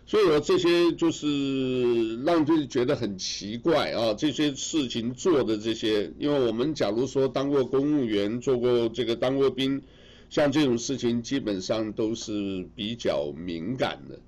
[0.10, 9.84] 所以我这些就是让人觉得很奇怪啊，这些事情做的这些，因为我们假如说当过公务员，做过这个当过兵，
[10.32, 14.20] 像这种事情基本上都是比较敏感的，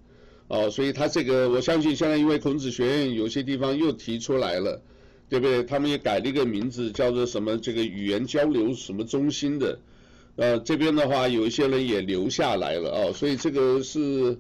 [0.50, 4.84] 哦，所以他这个我相信现在因为孔子学院有些地方又提出来了，
[5.30, 5.64] 对不对？
[5.64, 9.80] 他们也改了一个名字，叫做什么这个语言交流什么中心的，
[10.36, 14.38] 呃，这边的话有一些人也留下来了哦，所以这个是。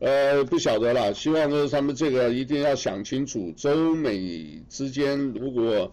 [0.00, 5.92] 呃，不晓得了，希望说他们这个一定要想清楚，中美之间如果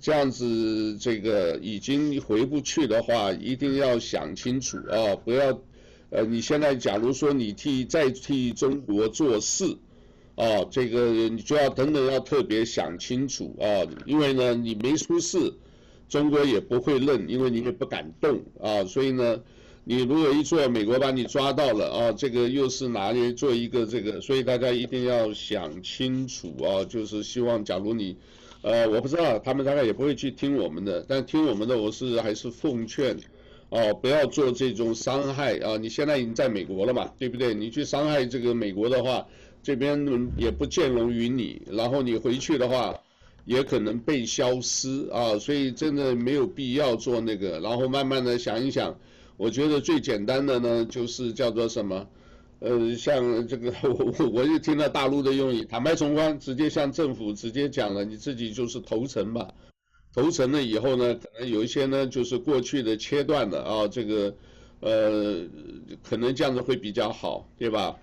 [0.00, 5.60] 这样子这个已经回不去的话，一定要想清楚啊，不要，
[6.10, 9.64] 呃，你现在假如说你替再替中国做事，
[10.36, 13.66] 啊，这个你就要等等要特别想清楚啊，
[14.06, 15.52] 因为呢你没出事，
[16.08, 19.40] 中国也不会认，因为你也不敢动啊，所以呢。
[19.90, 28.14] 你如果一做，美国把你抓到了啊，这个又是哪里做一个这个，所以大家一定要想清楚啊，就是希望假如你，
[28.60, 33.16] 呃，我不知道他们大概也不会去听我们的，但听我们的我是还是奉劝，
[33.70, 37.54] 哦，不要做这种伤害啊，你现在已经在美国了嘛，对不对？
[37.54, 39.26] 你去伤害这个美国的话，
[39.62, 42.94] 这边也不见容于你，然后你回去的话，
[43.46, 48.94] 也可能被消失啊，所以真的没有必要做那个，然后慢慢的想一想。
[49.38, 52.08] 我觉得最简单的呢，就是叫做什么，
[52.58, 59.54] 呃，像这个 我我我就听到大陆的用语，坦白从宽，直接向政府直接讲了，你自己就是投诚吧，
[60.12, 64.34] 投诚了以后呢，可能有一些呢就是过去的切断的啊，这个，
[64.80, 65.46] 呃，
[66.02, 67.96] 可能这样子会比较好，对吧？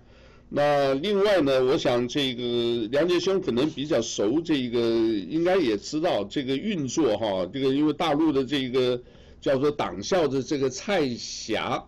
[0.47, 9.01] 那另外呢，我想这个梁杰兄可能比较熟，这个应该也知道这个运作哈，这个因为大陆的这个。
[9.46, 11.86] 叫做党校的这个蔡霞，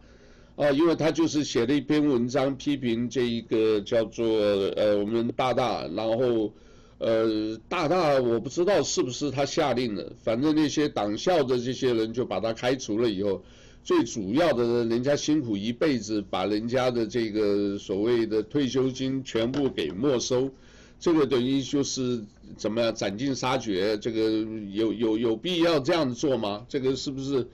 [0.56, 6.54] 啊，因为他就是写了一篇文章批评这一个叫做呃我们大大，然后
[7.00, 13.44] 呃大大我不知道是不是他下令的，反正那些党校的这些人就把他开除了以后，
[13.84, 20.52] 最主要的人家辛苦一辈子，把人家的这个所谓的退休金全部给没收。
[21.00, 22.24] 这个等于就是
[22.58, 23.98] 怎么样斩尽杀绝？
[24.00, 24.30] 这个
[24.72, 26.66] 有有有必要这样做吗？
[26.68, 27.48] 这个是不是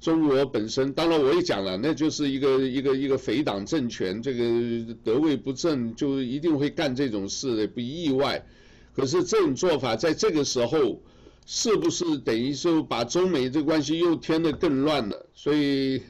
[0.00, 0.92] 中国本身？
[0.92, 8.46] 当然我也讲了，那就是一个一个一个匪党政权，这个得位不正就一定会干这种事，不意外。
[8.94, 11.02] 可是这种做法在这个时候，
[11.46, 15.26] 是不是等于说把中美这关系又添得更乱了？
[15.34, 16.00] 所以。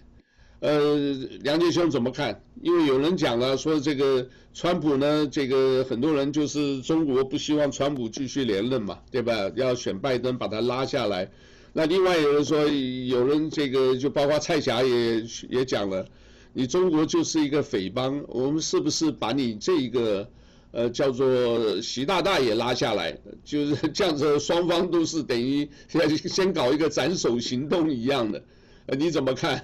[0.64, 0.96] 呃，
[1.42, 2.40] 梁杰兄怎么看？
[2.62, 9.52] 因为有人讲了，说这个川普呢，这个很多人就是中国不希望川普继续连任嘛，对吧？
[9.56, 11.30] 要选拜登把他拉下来。
[11.74, 16.08] 那另外有人说，有人这个就包括蔡霞也也讲了，
[16.54, 20.26] 你中国就是一个匪帮，我们是不是把你这一个
[20.70, 23.14] 呃叫做习大大也拉下来？
[23.44, 28.42] 就是这样子，双方都是等于先先搞一个斩首行动一样的，
[28.86, 29.62] 呃，你怎么看？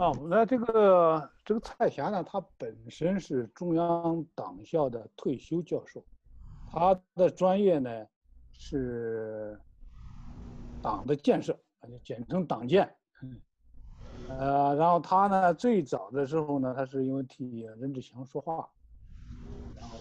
[0.00, 6.02] 啊，那这个这个蔡霞呢，他本身是中央党校的退休教授，
[6.70, 8.06] 他的专业呢
[8.54, 9.60] 是
[10.80, 11.54] 党的建设，
[12.02, 12.90] 简称党建。
[14.26, 18.66] 呃，然后他呢最早的时候呢，他是因为替任志强说话，
[19.78, 19.98] 然后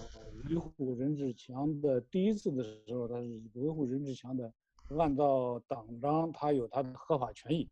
[0.48, 4.50] 维护任志强的第一次的时候，他是维护任志强的，
[4.98, 7.70] 按照党章，他有他的合法权益，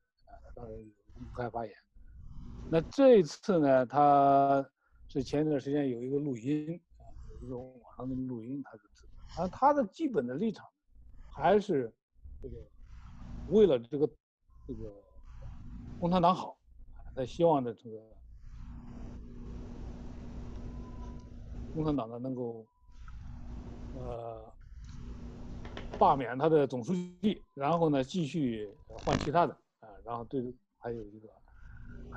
[0.56, 0.66] 呃，
[1.14, 1.74] 公开发言。
[2.70, 4.70] 那这一次呢，他
[5.07, 7.07] 是前一段时间有一个录音啊，
[7.39, 10.68] 有一个网上的录音，他是，啊，他的基本的立场
[11.32, 11.89] 还是
[12.41, 12.55] 这个
[13.49, 14.05] 为了这个
[14.68, 14.93] 这个
[15.97, 16.57] 共产党好，
[17.15, 17.97] 他希望的这个
[21.74, 22.65] 共产党呢能够
[23.95, 24.53] 呃
[25.97, 31.30] 罢免他的总书记，然后呢继续换其他的啊，然后对还有一个。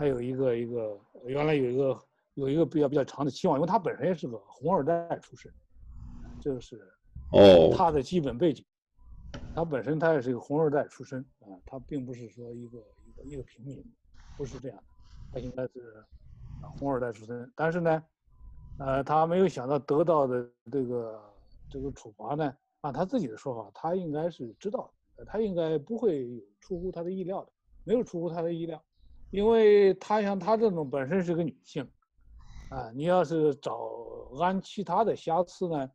[0.00, 1.98] 还有一个一个原来有一个
[2.32, 5.52] 有一个比较比较长的期望，因为他本身也是个红二代出身，
[6.40, 6.80] 这个是
[7.32, 8.64] 哦他的基本背景。
[9.54, 13.84] 他本身他也是一个红二代出身啊，他并不是说一个一个一个平民，
[14.38, 14.84] 不是这样的，
[15.34, 16.02] 他应该是
[16.78, 17.52] 红二代出身。
[17.54, 18.02] 但是呢，
[18.78, 21.22] 呃，他没有想到得到的这个
[21.68, 27.52] 这个处罚呢，按他自己的说法，他应该是知道的，他应该不会有出乎他的意料的，
[27.84, 28.82] 没有出乎他的意料。
[29.30, 31.88] 因为她像她这种本身是个女性，
[32.70, 33.90] 啊，你要是找
[34.40, 35.90] 安其他的瑕疵呢，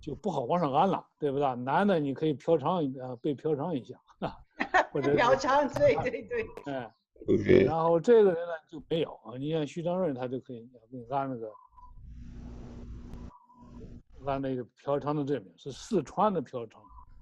[0.00, 1.54] 就不好往上安了，对不对？
[1.56, 4.36] 男的你可以嫖娼一啊，被嫖娼一下，啊，
[4.92, 6.94] 或者嫖娼，对对对，哎
[7.28, 7.64] ，OK。
[7.64, 11.50] 然后这个人呢就没有啊，你像徐峥润他就可以给你安那个
[14.26, 16.76] 按那个嫖娼的罪名，是四川的嫖娼，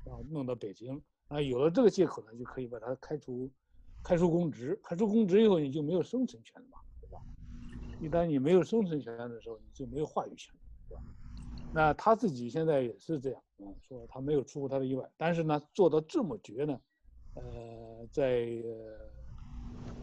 [0.04, 3.50] 然后弄到北京，啊，有了这个借口呢，就可以把他开除，
[4.02, 7.22] 开除公职，开除公职以后你就没有生存权了嘛，对吧？
[8.00, 10.54] 一旦你没有生存权的时候，你就没有话语权，
[10.88, 11.02] 对吧？
[11.72, 16.80] 那他自己现在也是这样，啊，说他没有出乎他的意外，但是呢，做到这么绝呢，
[17.34, 18.44] 呃，在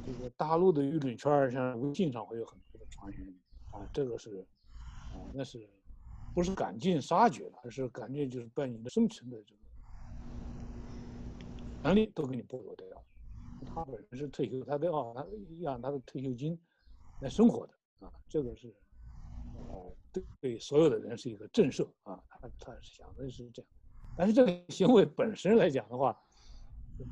[0.05, 3.33] 这个大陆的舆论圈，像微信上会有很多的传言，
[3.71, 4.45] 啊，这个是，
[4.79, 5.69] 啊，那是。
[6.31, 9.61] 不是赶尽杀绝了，而是赶尽就是把你的生存的这个
[11.81, 12.85] 能力都给你剥夺掉。
[13.65, 15.25] 他本身是退休，他得啊，他
[15.61, 16.59] 让他的退休金
[17.21, 17.73] 来生活的
[18.05, 18.73] 啊，这个是
[19.55, 22.21] 呃对对所有的人是一个震慑啊。
[22.29, 23.67] 他他是想的是这样，
[24.17, 26.17] 但是这个行为本身来讲的话，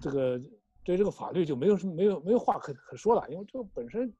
[0.02, 0.40] 这个
[0.84, 4.14] 对这个法律就没有什么没有没有话可可说了，因为这个本身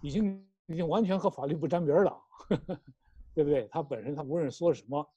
[0.00, 2.10] 已经已经完全和法律不沾边了。
[2.30, 2.80] 呵 呵
[3.34, 3.68] 对不对？
[3.70, 5.08] 他本身他无论说什么，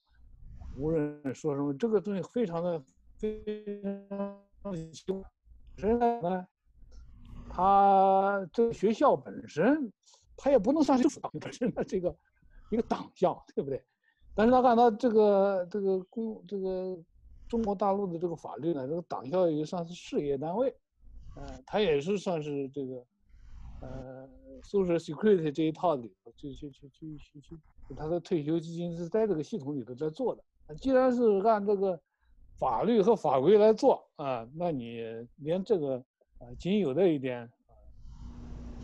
[0.77, 2.83] 无论说什么，这个东西非常的
[3.17, 4.19] 非常
[4.63, 5.40] 的。
[5.81, 6.47] 本身呢，
[7.49, 9.91] 他这个学校本身，
[10.37, 12.15] 他也不能算是党本身的这个
[12.69, 13.83] 一个党校，对不对？
[14.35, 16.97] 但是他看他这个这个公这个
[17.49, 20.69] 中国大陆的这个法律呢，这个党校也算是事业单位，
[21.35, 23.03] 嗯、呃，他也是算是这个
[23.81, 24.29] 呃
[24.61, 27.59] social security 这一套里头去去去去去去。
[27.97, 30.43] 他的退休基金是在这个系统里头在做的。
[30.75, 31.99] 既然是按这个
[32.61, 35.01] 法律和法规来做啊，那你
[35.37, 35.97] 连这个
[36.37, 37.51] 啊仅有的一点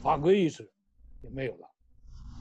[0.02, 0.68] 法规意识
[1.22, 1.70] 也没有了，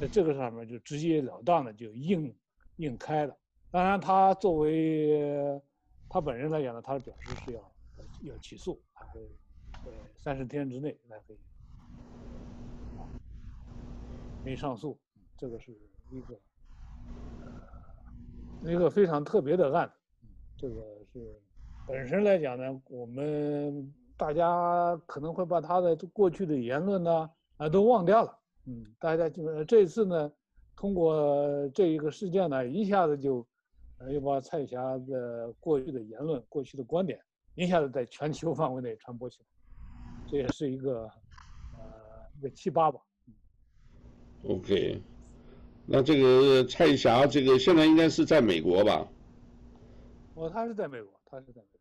[0.00, 2.34] 在这个上面就直截了当的就硬
[2.76, 3.36] 硬开了。
[3.70, 5.60] 当然，他作为
[6.08, 7.60] 他本人来讲呢，他表示是要
[8.22, 9.20] 要起诉，他会
[9.84, 11.38] 在三十天之内来可以
[14.42, 14.98] 没上诉，
[15.36, 15.70] 这个是
[16.10, 16.40] 一个。
[18.62, 20.00] 一个非常特别的案子，
[20.56, 21.34] 这个是
[21.88, 30.30] 本身来讲呢，我们大家可能会把他的过去的言论呢啊都忘掉了，嗯，大家就这次呢，
[30.76, 33.46] 通过这一个事件呢，一下子就
[33.98, 37.18] 呃又把蔡霞的过去的言论、过去的观点，
[37.54, 39.46] 一下子在全球范围内传播起来，
[40.28, 41.04] 这也是一个
[41.78, 41.88] 呃
[42.38, 43.00] 一个奇葩吧。
[44.46, 45.00] OK。
[45.88, 49.08] 那这个蔡霞，这个现在应该是在美国吧？
[50.36, 51.80] 哦，他是在美国，他是在美国。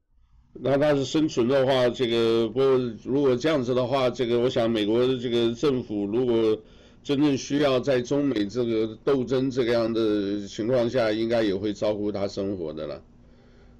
[0.53, 2.62] 那他是生存的话，这个不，
[3.03, 6.58] 如果这样子的话，这个我想美国的这个政府如果
[7.03, 13.03] 真正需要在中美这个斗争这个样的情况下，应该也会照顾他生活的了，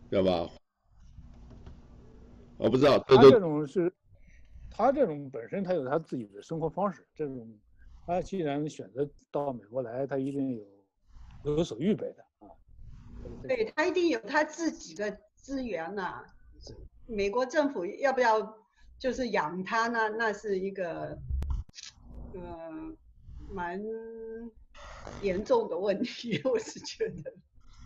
[0.10, 0.50] 对吧？
[2.58, 3.00] 我不知道。
[3.08, 3.92] 他这种是，
[4.70, 7.48] 他这种本身他有他自己的生活方式，这种。
[8.06, 12.25] 他既然选择到美国来，他一定有有所预备的啊。
[13.48, 16.26] 对，他一定有他自己的资源呐、啊。
[17.08, 18.58] 美国政府要不要
[18.98, 20.10] 就是养他呢？
[20.18, 21.18] 那是一个
[22.34, 22.42] 呃
[23.52, 23.80] 蛮
[25.22, 27.34] 严重的问题，我是觉得。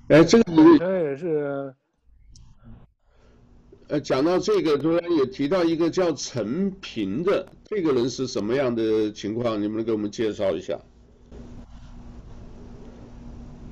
[0.08, 0.54] 哎，这个
[1.04, 1.74] 也是。
[3.90, 9.62] 呃，讲到这个，突然也提到一个叫陈平的，这个人是什么样的情况？
[9.62, 10.80] 你们能给我们介绍一下？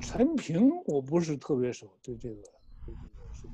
[0.08, 2.36] 陈平，我不是特别熟，对这个，
[2.86, 3.50] 对这个事情，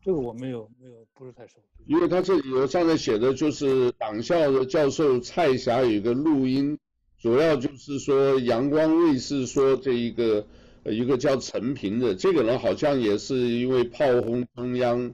[0.00, 1.54] 这个我没有没有不是太熟。
[1.86, 6.78] 因为他这里有上面写的就是党校的教授蔡霞有一个录音，
[7.18, 10.46] 主要就是说阳光卫视说这一个
[10.84, 15.12] 呃一个叫陈平的这个人好像也是因为炮轰中央。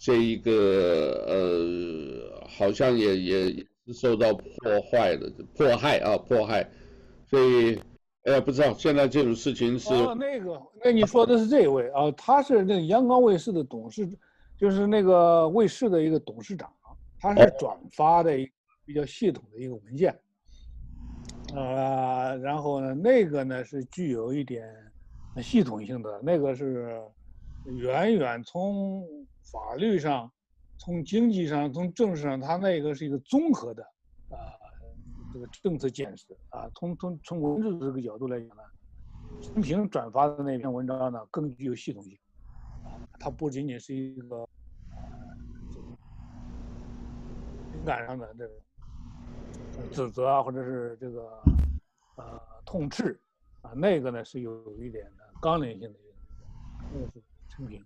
[0.00, 6.70] 这一个呃，好像也也是受到破坏的迫害啊，迫害，
[7.28, 7.80] 所以
[8.28, 12.10] 哎，不知道现在这种事情是哦，那个，那你说的是这位啊？
[12.16, 14.08] 他是那个阳光卫视的董事，
[14.56, 16.72] 就是那个卫视的一个董事长，
[17.18, 18.52] 他是转发的一个
[18.84, 20.18] 比较系统的一个文件，
[21.54, 24.68] 呃，然后呢，那个呢是具有一点
[25.42, 27.00] 系统性的，那个是
[27.66, 29.04] 远远从。
[29.50, 30.30] 法律上，
[30.76, 33.82] 从经济上，从政治上，他那个是一个综合的，
[34.28, 34.57] 啊、呃，
[35.32, 38.62] 这个政策建设啊，从从从文字这个角度来讲呢，
[39.42, 42.18] 陈平转发的那篇文章呢更具有系统性，
[42.84, 44.48] 啊，它不仅仅是一个，呃，
[47.72, 48.54] 情感上的这个
[49.92, 51.42] 指责啊，或者是这个，
[52.16, 53.20] 呃，痛斥，
[53.62, 55.98] 啊，那个呢是有一点的纲领性的，
[56.92, 57.84] 那个是陈平。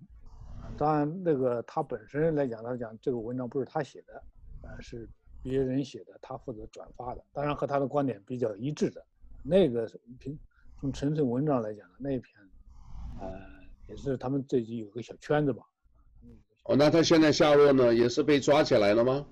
[0.79, 4.23] 当然，那个他本身来讲，他讲这个文章不是他写的，
[4.63, 5.09] 呃，是
[5.43, 7.25] 别人写的，他负责转发的。
[7.33, 9.05] 当然和他的观点比较一致的，
[9.43, 10.39] 那个凭
[10.81, 12.35] 从纯粹文章来讲，那一篇
[13.21, 13.29] 呃，
[13.89, 15.63] 也是他们自己有个小圈子吧。
[16.65, 17.93] 哦，那他现在下落呢？
[17.93, 19.27] 也是被抓起来了吗？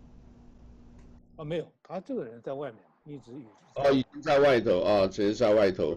[1.36, 3.46] 啊，没有，他这个人在外面一直一直。
[3.76, 5.96] 哦，已经在外头啊，只是在外头。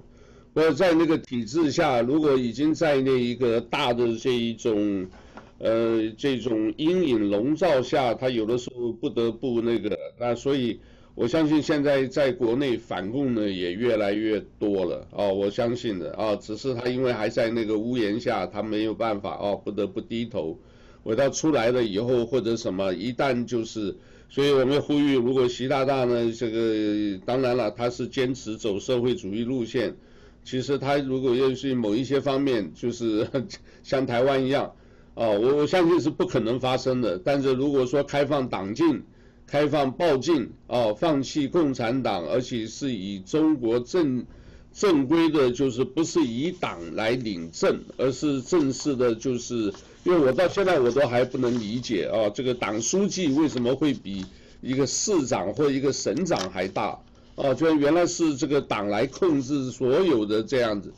[0.54, 5.10] 不过在那个体制下，如果已经在那一个大的这一种，
[5.58, 10.80] 呃，这种阴影笼罩下，他有的时候不得不那个，那所以。
[11.16, 20.58] 我相信现在在国内反共呢也越来越多了哦，我相信的啊，只是他因为还在那个屋檐下，他没有办法哦，不得不低头。
[21.04, 23.96] 我到出来了以后或者什么，一旦就是，
[24.28, 29.96] 所以我们呼吁，如果习大大呢，这个当然了，他是坚持走社会主义路线，
[30.44, 33.28] 其实他如果要是某一些方面，就是
[33.84, 34.74] 像台湾一样，
[35.14, 37.20] 哦，我我相信是不可能发生的。
[37.24, 39.04] 但是如果说开放党禁，
[39.46, 44.26] 开放报禁哦，放弃共产党，而且是以中国正
[44.74, 49.72] 正规的，就是不是以党来领政，而是正式的，就是
[50.04, 54.26] 因为我到现在我都还不能理解啊，这个党书记为什么会比
[54.62, 56.98] 一个市长或一个省长还大
[57.36, 57.54] 啊？
[57.54, 60.92] 就原来是这个党来控制所有的这样子，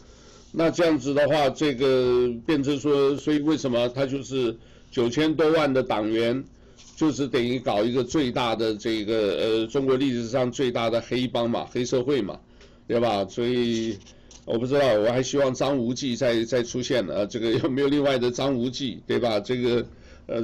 [0.54, 4.56] 那这样子的话，这个变成说，所以为什么他就是
[4.89, 6.46] 九千多万的党员？
[6.96, 12.39] 就是等于搞一个最大的这个呃中国历史上最大的黑帮嘛，黑社会嘛，
[12.88, 13.26] 对吧？
[13.26, 13.98] 所以
[14.46, 19.39] 我不知道，我还希望张无忌再再出现啊，这个有没有另外的张无忌，对吧？
[19.41, 19.86] 这个
[20.28, 20.41] 呃，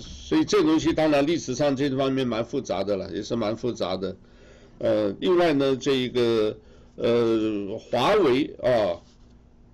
[0.00, 4.16] 所以这东西当然历史上这方面蛮复杂的了，也是蛮复杂的。
[4.78, 6.56] 呃，另外呢，这个
[6.96, 8.98] 呃华为啊。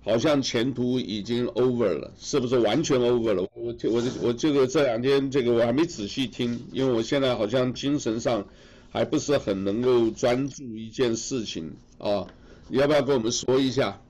[0.07, 3.45] 好像前途已经 over 了，是不是完全 over 了？
[3.53, 8.47] 我我我这个这两天这个我还没仔细听，因为我现在好像精神上
[8.89, 12.25] 还不是很能够专注一件事情啊。
[12.69, 14.01] 你要不要跟我们说一下？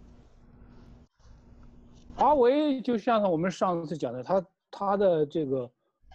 [2.16, 5.68] 华为就像我们上次讲的，它它的这个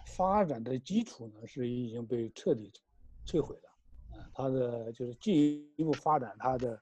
[0.05, 2.71] 发展的基础呢是已经被彻底
[3.27, 5.35] 摧毁了，啊，它的就是进
[5.75, 6.79] 一步发展它的。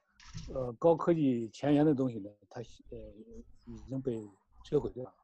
[0.54, 2.98] 呃，高科技前沿的东西呢，它呃
[3.64, 4.20] 已经被
[4.64, 5.14] 摧毁掉了。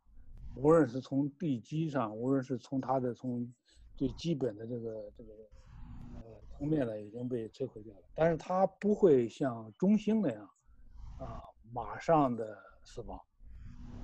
[0.57, 3.47] 无论是从地基上，无论是从它的从
[3.97, 5.33] 最基本的这个这个
[6.15, 8.03] 呃层面呢，已经被摧毁掉了。
[8.15, 10.51] 但是它不会像中兴那样
[11.19, 13.21] 啊，马上的死亡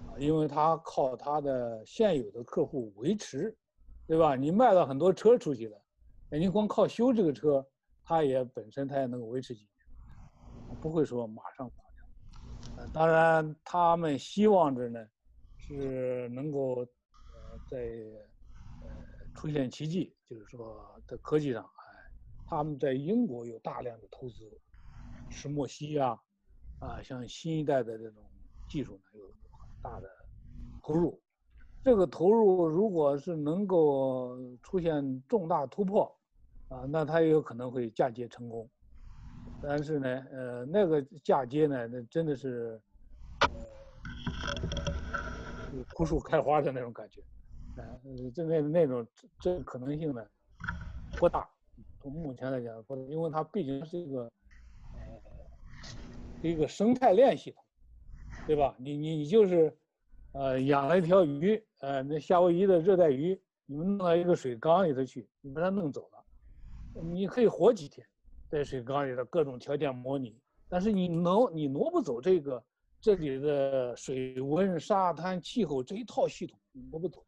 [0.09, 3.57] 啊，因为它靠它的现有的客户维持，
[4.07, 4.37] 对吧？
[4.37, 5.81] 你卖了很多车出去了，
[6.31, 7.67] 你光靠修这个车，
[8.05, 9.71] 它也本身它也能够维持几年。
[10.81, 11.84] 不会说马上垮，
[12.95, 15.05] 当然他们希望着呢，
[15.59, 16.87] 是能够呃
[17.69, 17.79] 在
[18.83, 22.11] 呃出现奇迹，就是说在科技上，哎，
[22.47, 24.49] 他们在英国有大量的投资，
[25.29, 26.17] 石墨烯啊，
[26.79, 28.23] 啊，像新一代的这种
[28.69, 30.09] 技术呢有很大的
[30.81, 31.21] 投入，
[31.83, 36.17] 这个投入如果是能够出现重大突破，
[36.69, 38.71] 啊，那它也有可能会嫁接成功。
[39.67, 42.81] 但是呢，呃，那个嫁接呢，那真的是，
[43.41, 43.49] 呃，
[45.95, 47.23] 枯树开花的那种感觉，
[47.77, 48.01] 呃，
[48.35, 49.07] 这那那种
[49.41, 50.25] 这可能性呢
[51.19, 51.49] 不大。
[52.01, 54.31] 从目前来讲，不大，因为它毕竟是一个，
[54.93, 55.01] 呃，
[56.43, 57.65] 一个生态链系统，
[58.47, 58.77] 对吧？
[58.79, 59.77] 你你你就是，
[60.33, 68.07] 呃，养了一条鱼，呃，那夏威夷的热带鱼，你们弄到一个水缸里头去，你把它弄走了，你可以活几天。
[68.55, 72.65] 在水缸里的各种条件模拟，但是你挪你挪不走这个
[73.01, 77.27] 这里的水温、沙滩、气候这一套系统，你挪不走。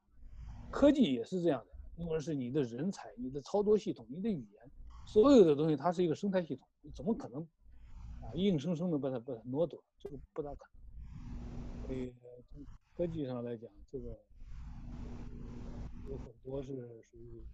[0.71, 4.71] 科技也是这样的，因为是你的人才、你的操作系统、你的语言，
[5.05, 7.43] 所有的东西它是一个生态系统，你怎么可能
[8.23, 9.83] 啊硬生生的把它把它挪走？
[9.99, 11.87] 这个不大可能。
[11.89, 12.15] 所以
[12.53, 12.65] 从
[12.97, 14.17] 科技上来讲，这个
[16.09, 16.73] 有很多是
[17.11, 17.45] 属于。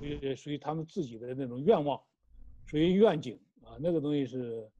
[0.00, 2.00] 也属于他们自己的那种愿望，
[2.66, 4.70] 属于愿景啊，那个东西是，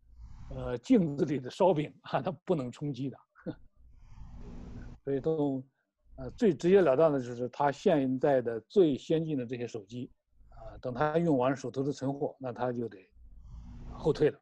[0.50, 3.18] 呃，镜子里的烧饼啊，它不能冲击的。
[5.04, 5.62] 所以都，
[6.16, 10.10] 呃，最直截了当的就是他现在的最先进的这些手机，
[10.48, 13.08] 啊，等他用完手头的存货，那他就得
[13.92, 14.40] 后退了，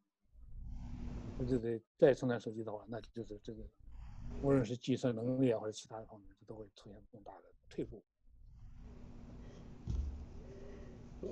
[1.38, 3.62] 他就得再生产手机的话，那就是这个，
[4.42, 8.02] 无论是计算能力啊或者其他的方面，这都会出现更大的退步。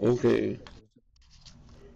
[0.00, 0.58] OK，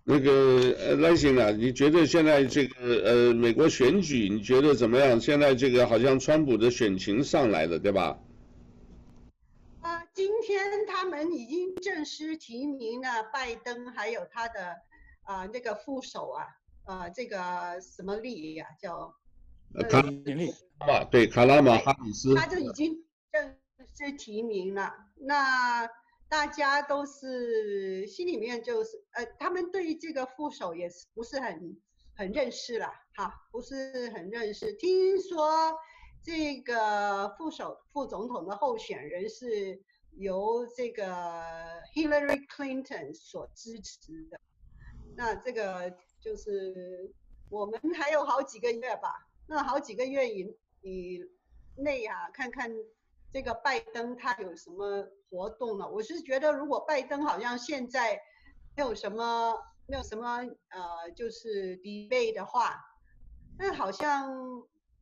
[0.04, 5.20] 那个呃，赖先啊，你觉得现在这个呃美国选举你觉得怎么样？
[5.20, 8.18] 现在这个好像川普的选情上来了，对吧？
[9.80, 14.76] 啊，今天他们已经正式提名了拜登，还有他的
[15.22, 16.46] 啊那个副手啊，
[16.84, 19.14] 啊这个什么利呀，叫
[19.74, 23.56] 呃，卡嘛，对，卡拉马哈里斯，他就已经正
[23.96, 24.94] 式提名了。
[25.16, 25.88] 那
[26.28, 31.76] 大家都是心里面就是，呃，他们对于这个副手也是不是很
[32.16, 34.72] 很认识了，哈，不是很认识。
[34.72, 35.72] 听说
[36.22, 39.80] 这个副手副总统的候选人是
[40.18, 41.04] 由这个
[41.94, 44.40] Hillary Clinton 所支持的。
[45.16, 47.14] 那这个就是
[47.48, 50.52] 我们还有好几个月吧，那好几个月以
[50.82, 51.20] 以
[51.76, 52.68] 内啊，看看
[53.36, 55.86] 这个拜登他有什么活动呢。
[55.86, 58.18] 我是觉得，如果拜登好像现在
[58.74, 59.54] 没有什么
[59.86, 60.38] 没有什么
[60.70, 62.82] 呃，就是 debate 的话，
[63.58, 64.32] 那好像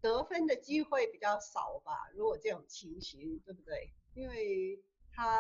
[0.01, 2.11] 得分的机会比较少吧。
[2.13, 3.89] 如果这种情形，对不对？
[4.15, 4.83] 因为
[5.13, 5.39] 他。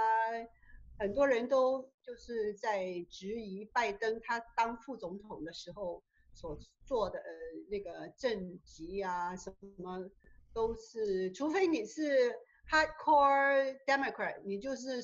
[0.96, 6.00] 很多人都就是在质疑拜登他当副总统的时候
[6.32, 7.24] 所做的呃
[7.68, 10.08] 那个政绩啊什么
[10.52, 12.32] 都是，除非你是
[12.70, 15.02] hardcore Democrat，你就是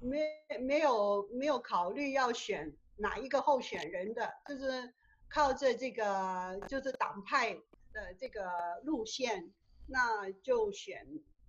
[0.00, 0.18] 没
[0.60, 4.92] 没有没有考虑要选哪一个候选人的，就是
[5.28, 7.54] 靠着这个就是党派
[7.92, 8.50] 的这个
[8.84, 9.50] 路线，
[9.86, 11.06] 那就选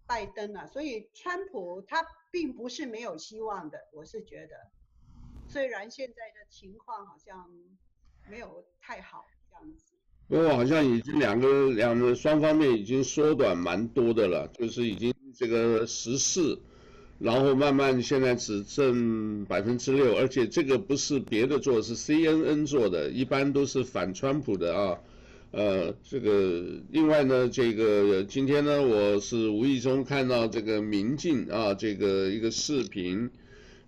[0.08, 0.68] 拜登了。
[0.68, 2.06] 所以川普他。
[2.34, 4.56] 并不是没有希望的，我是觉得，
[5.50, 7.46] 虽然现在的情况好像
[8.30, 9.94] 没有太好这样子。
[10.30, 16.60] 不过好像已经两个两个双方面已经缩短蛮多的了，就是已经这个十四，
[17.20, 24.98] 然后慢慢现在只剩百分之六，而且这个不是别的做，是 CNN 做的，一般都是反川普的啊。
[25.52, 33.30] 呃，这个另外呢，这个今天呢，我是无意中看到这个民进啊，这个一个视频，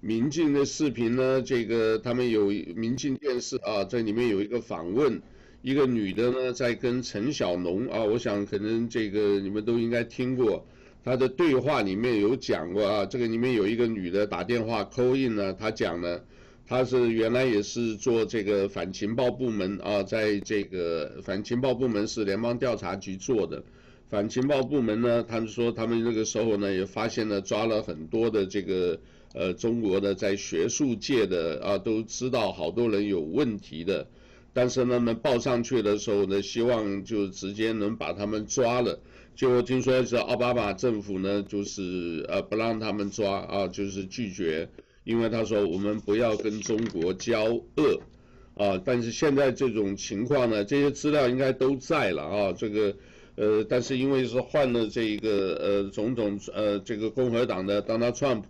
[0.02, 5.22] 民进的视频呢，这个他们有民进电视啊，在里面有一个访问，
[5.62, 10.68] 一个女的呢在跟陈小农啊，我想可能这个你们都应该听过，
[11.04, 16.22] 他的对话里面有讲过啊，这个里面有一个女的打电话 call in 呢，她讲呢。
[16.66, 23.62] 他是原来也是做这个反情报部门啊，在这个反情报部门是联邦调查局做的，
[24.10, 28.98] 反情报部门呢，他们说他们那个时候呢也发现了抓了很多的这个
[29.34, 34.08] 呃中国的在学术界的啊都知道好多人有问题的，
[34.54, 39.02] 但是呢们报上去的时候呢，希望就直接能把他们抓了，
[39.36, 44.70] 就听说是奥巴马政府呢就是呃不让他们抓啊，就是拒绝。
[45.06, 47.44] 因为他说我们不要跟中国交
[47.76, 48.00] 恶，
[48.56, 52.96] 啊，但是现在这种情况呢，这些资料应该都在了啊，这个，
[53.36, 58.44] 呃，但是因为是换了这一个呃总统，呃，这个共和党的 Donald Trump，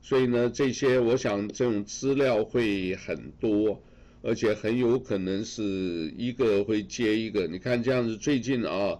[0.00, 3.82] 所以呢，这些我想这种资料会很多，
[4.22, 5.62] 而且很有可能是
[6.16, 7.46] 一个会接一个。
[7.48, 8.98] 你看这样子，最近啊，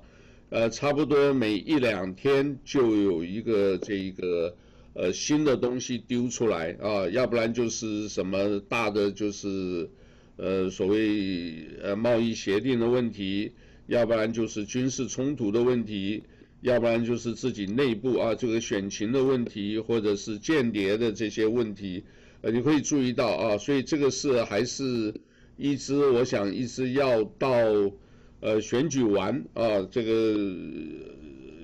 [0.50, 4.54] 呃，差不多每一两天就有一个这个。
[4.94, 9.88] 呃，新的东西丢出来啊，要不然就是什么大的，就是
[10.34, 13.52] 呃所谓呃贸易协定的问题，
[13.86, 16.24] 要不然就是军事冲突的问题，
[16.62, 22.02] 要不然就是自己内部啊这个选情的问题，或者是间谍的这些问题，
[22.40, 25.14] 呃，你可以注意到啊，所以这个是还是
[25.56, 27.48] 一直我想一直要到
[28.40, 30.36] 呃选举完啊这个。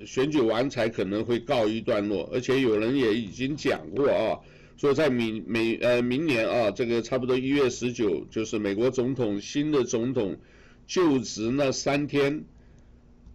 [0.05, 4.37] 选举完才可能会告一段落，而且有人也已经讲过啊，
[4.77, 10.37] 说在明每呃明年啊，这个差不多一月十九，就是美国总统新的总统
[10.85, 12.43] 就职那三天，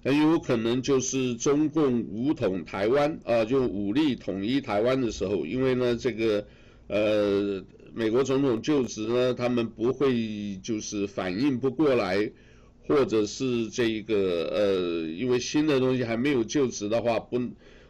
[0.05, 6.47] 很有可能就是中共武统台湾啊，就武力统一台湾的时候，因为呢这个
[6.87, 12.31] 呃美国总统就职呢，他们不会就是反应不过来。
[12.91, 17.41] 或者是这一个呃，因为新的东西还没有就职的话，不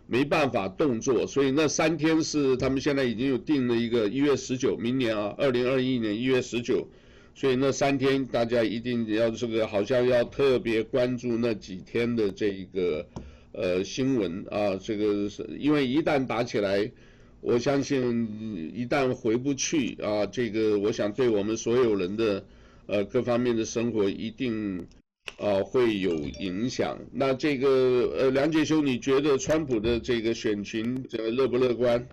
[0.06, 6.86] 没办法动作，所以那三天是他们现在已经有定了一个一月十九，明年啊，二零二一年一月十九，
[7.34, 13.06] 所以那三天大家一定要这个好像要特别关注那几天的这一个
[13.52, 16.92] 呃新闻啊，这个是因为一旦打起来，
[17.40, 22.44] 我相信一旦回不去啊，这个我想对我们所有人的。
[22.90, 24.84] 呃，各方面的生活一定，
[25.38, 26.98] 呃，会有影响。
[27.12, 27.68] 那这个，
[28.18, 32.04] 呃，梁杰兄，你觉得川普的这个选情，这个乐不乐观？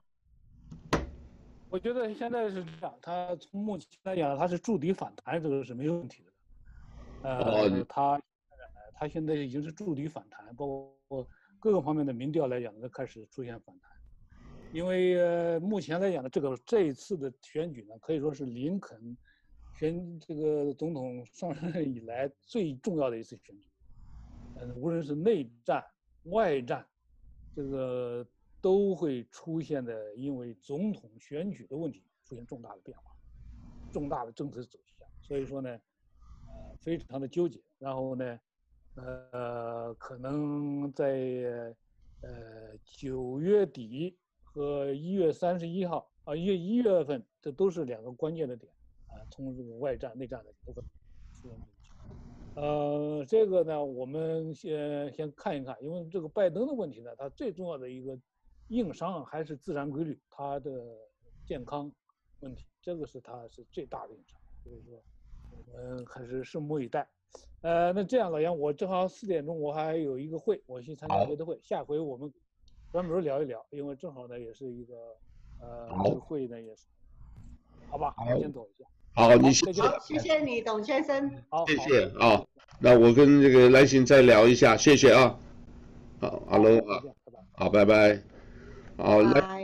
[1.72, 7.28] 我觉得现在是这样，他从目前来讲，他是筑底反弹，这个是没有问题的。
[7.28, 8.22] 呃，哦、他，
[8.94, 10.68] 他现在已经是筑底反弹，包
[11.08, 11.28] 括
[11.60, 13.90] 各个方面的民调来讲，都开始出现反弹。
[14.72, 19.18] 因为、呃、目前来讲呢，这个这一次的选举呢，可以说是林肯。
[19.78, 23.70] 选这个总统上任以来最重要的一次选举，
[24.56, 25.86] 嗯，无论是内战、
[26.24, 26.84] 外战，
[27.56, 28.26] 这个
[28.60, 33.16] 都会出现的，因为总统选举的问题出现重大的变化，
[33.94, 35.08] 重大的政治走向。
[35.22, 37.62] 所以说呢，呃，非常的纠结。
[37.78, 38.40] 然后呢，
[38.96, 41.76] 呃，可能在
[42.22, 48.72] 呃九月底和一月三十一号啊，一月一月份，这都是两个关键的点
[49.28, 50.82] 啊，从这个外战、内战的都会
[51.34, 51.52] 出现。
[52.56, 58.18] 呃，这个呢，我们先先看一看，因为这个拜登的问题呢，它最重要的一个
[58.70, 60.72] 硬伤还是自然规律，他的
[61.46, 61.92] 健康
[62.40, 64.40] 问题，这个是他是最大的硬伤。
[64.64, 65.02] 所以说，
[65.52, 67.08] 我们还是拭目以待。
[67.62, 72.34] 呃，那这样老杨，我正好四点钟我还有一个会，我去参加别的会，下回我们
[72.92, 74.96] 专门聊一聊，因为正好呢也是一个
[75.60, 76.88] 呃这个会呢也是，
[77.90, 78.86] 好吧，我先走一下。
[79.18, 79.82] 好，你谢谢。
[79.82, 81.32] 好，谢谢你，董先生。
[81.50, 82.40] 好，谢谢啊。
[82.80, 85.36] 那我跟这个来信再聊一下，谢谢啊。
[86.22, 87.02] 好，哈喽啊。
[87.54, 88.20] 好，拜拜。
[88.96, 89.57] 好，来。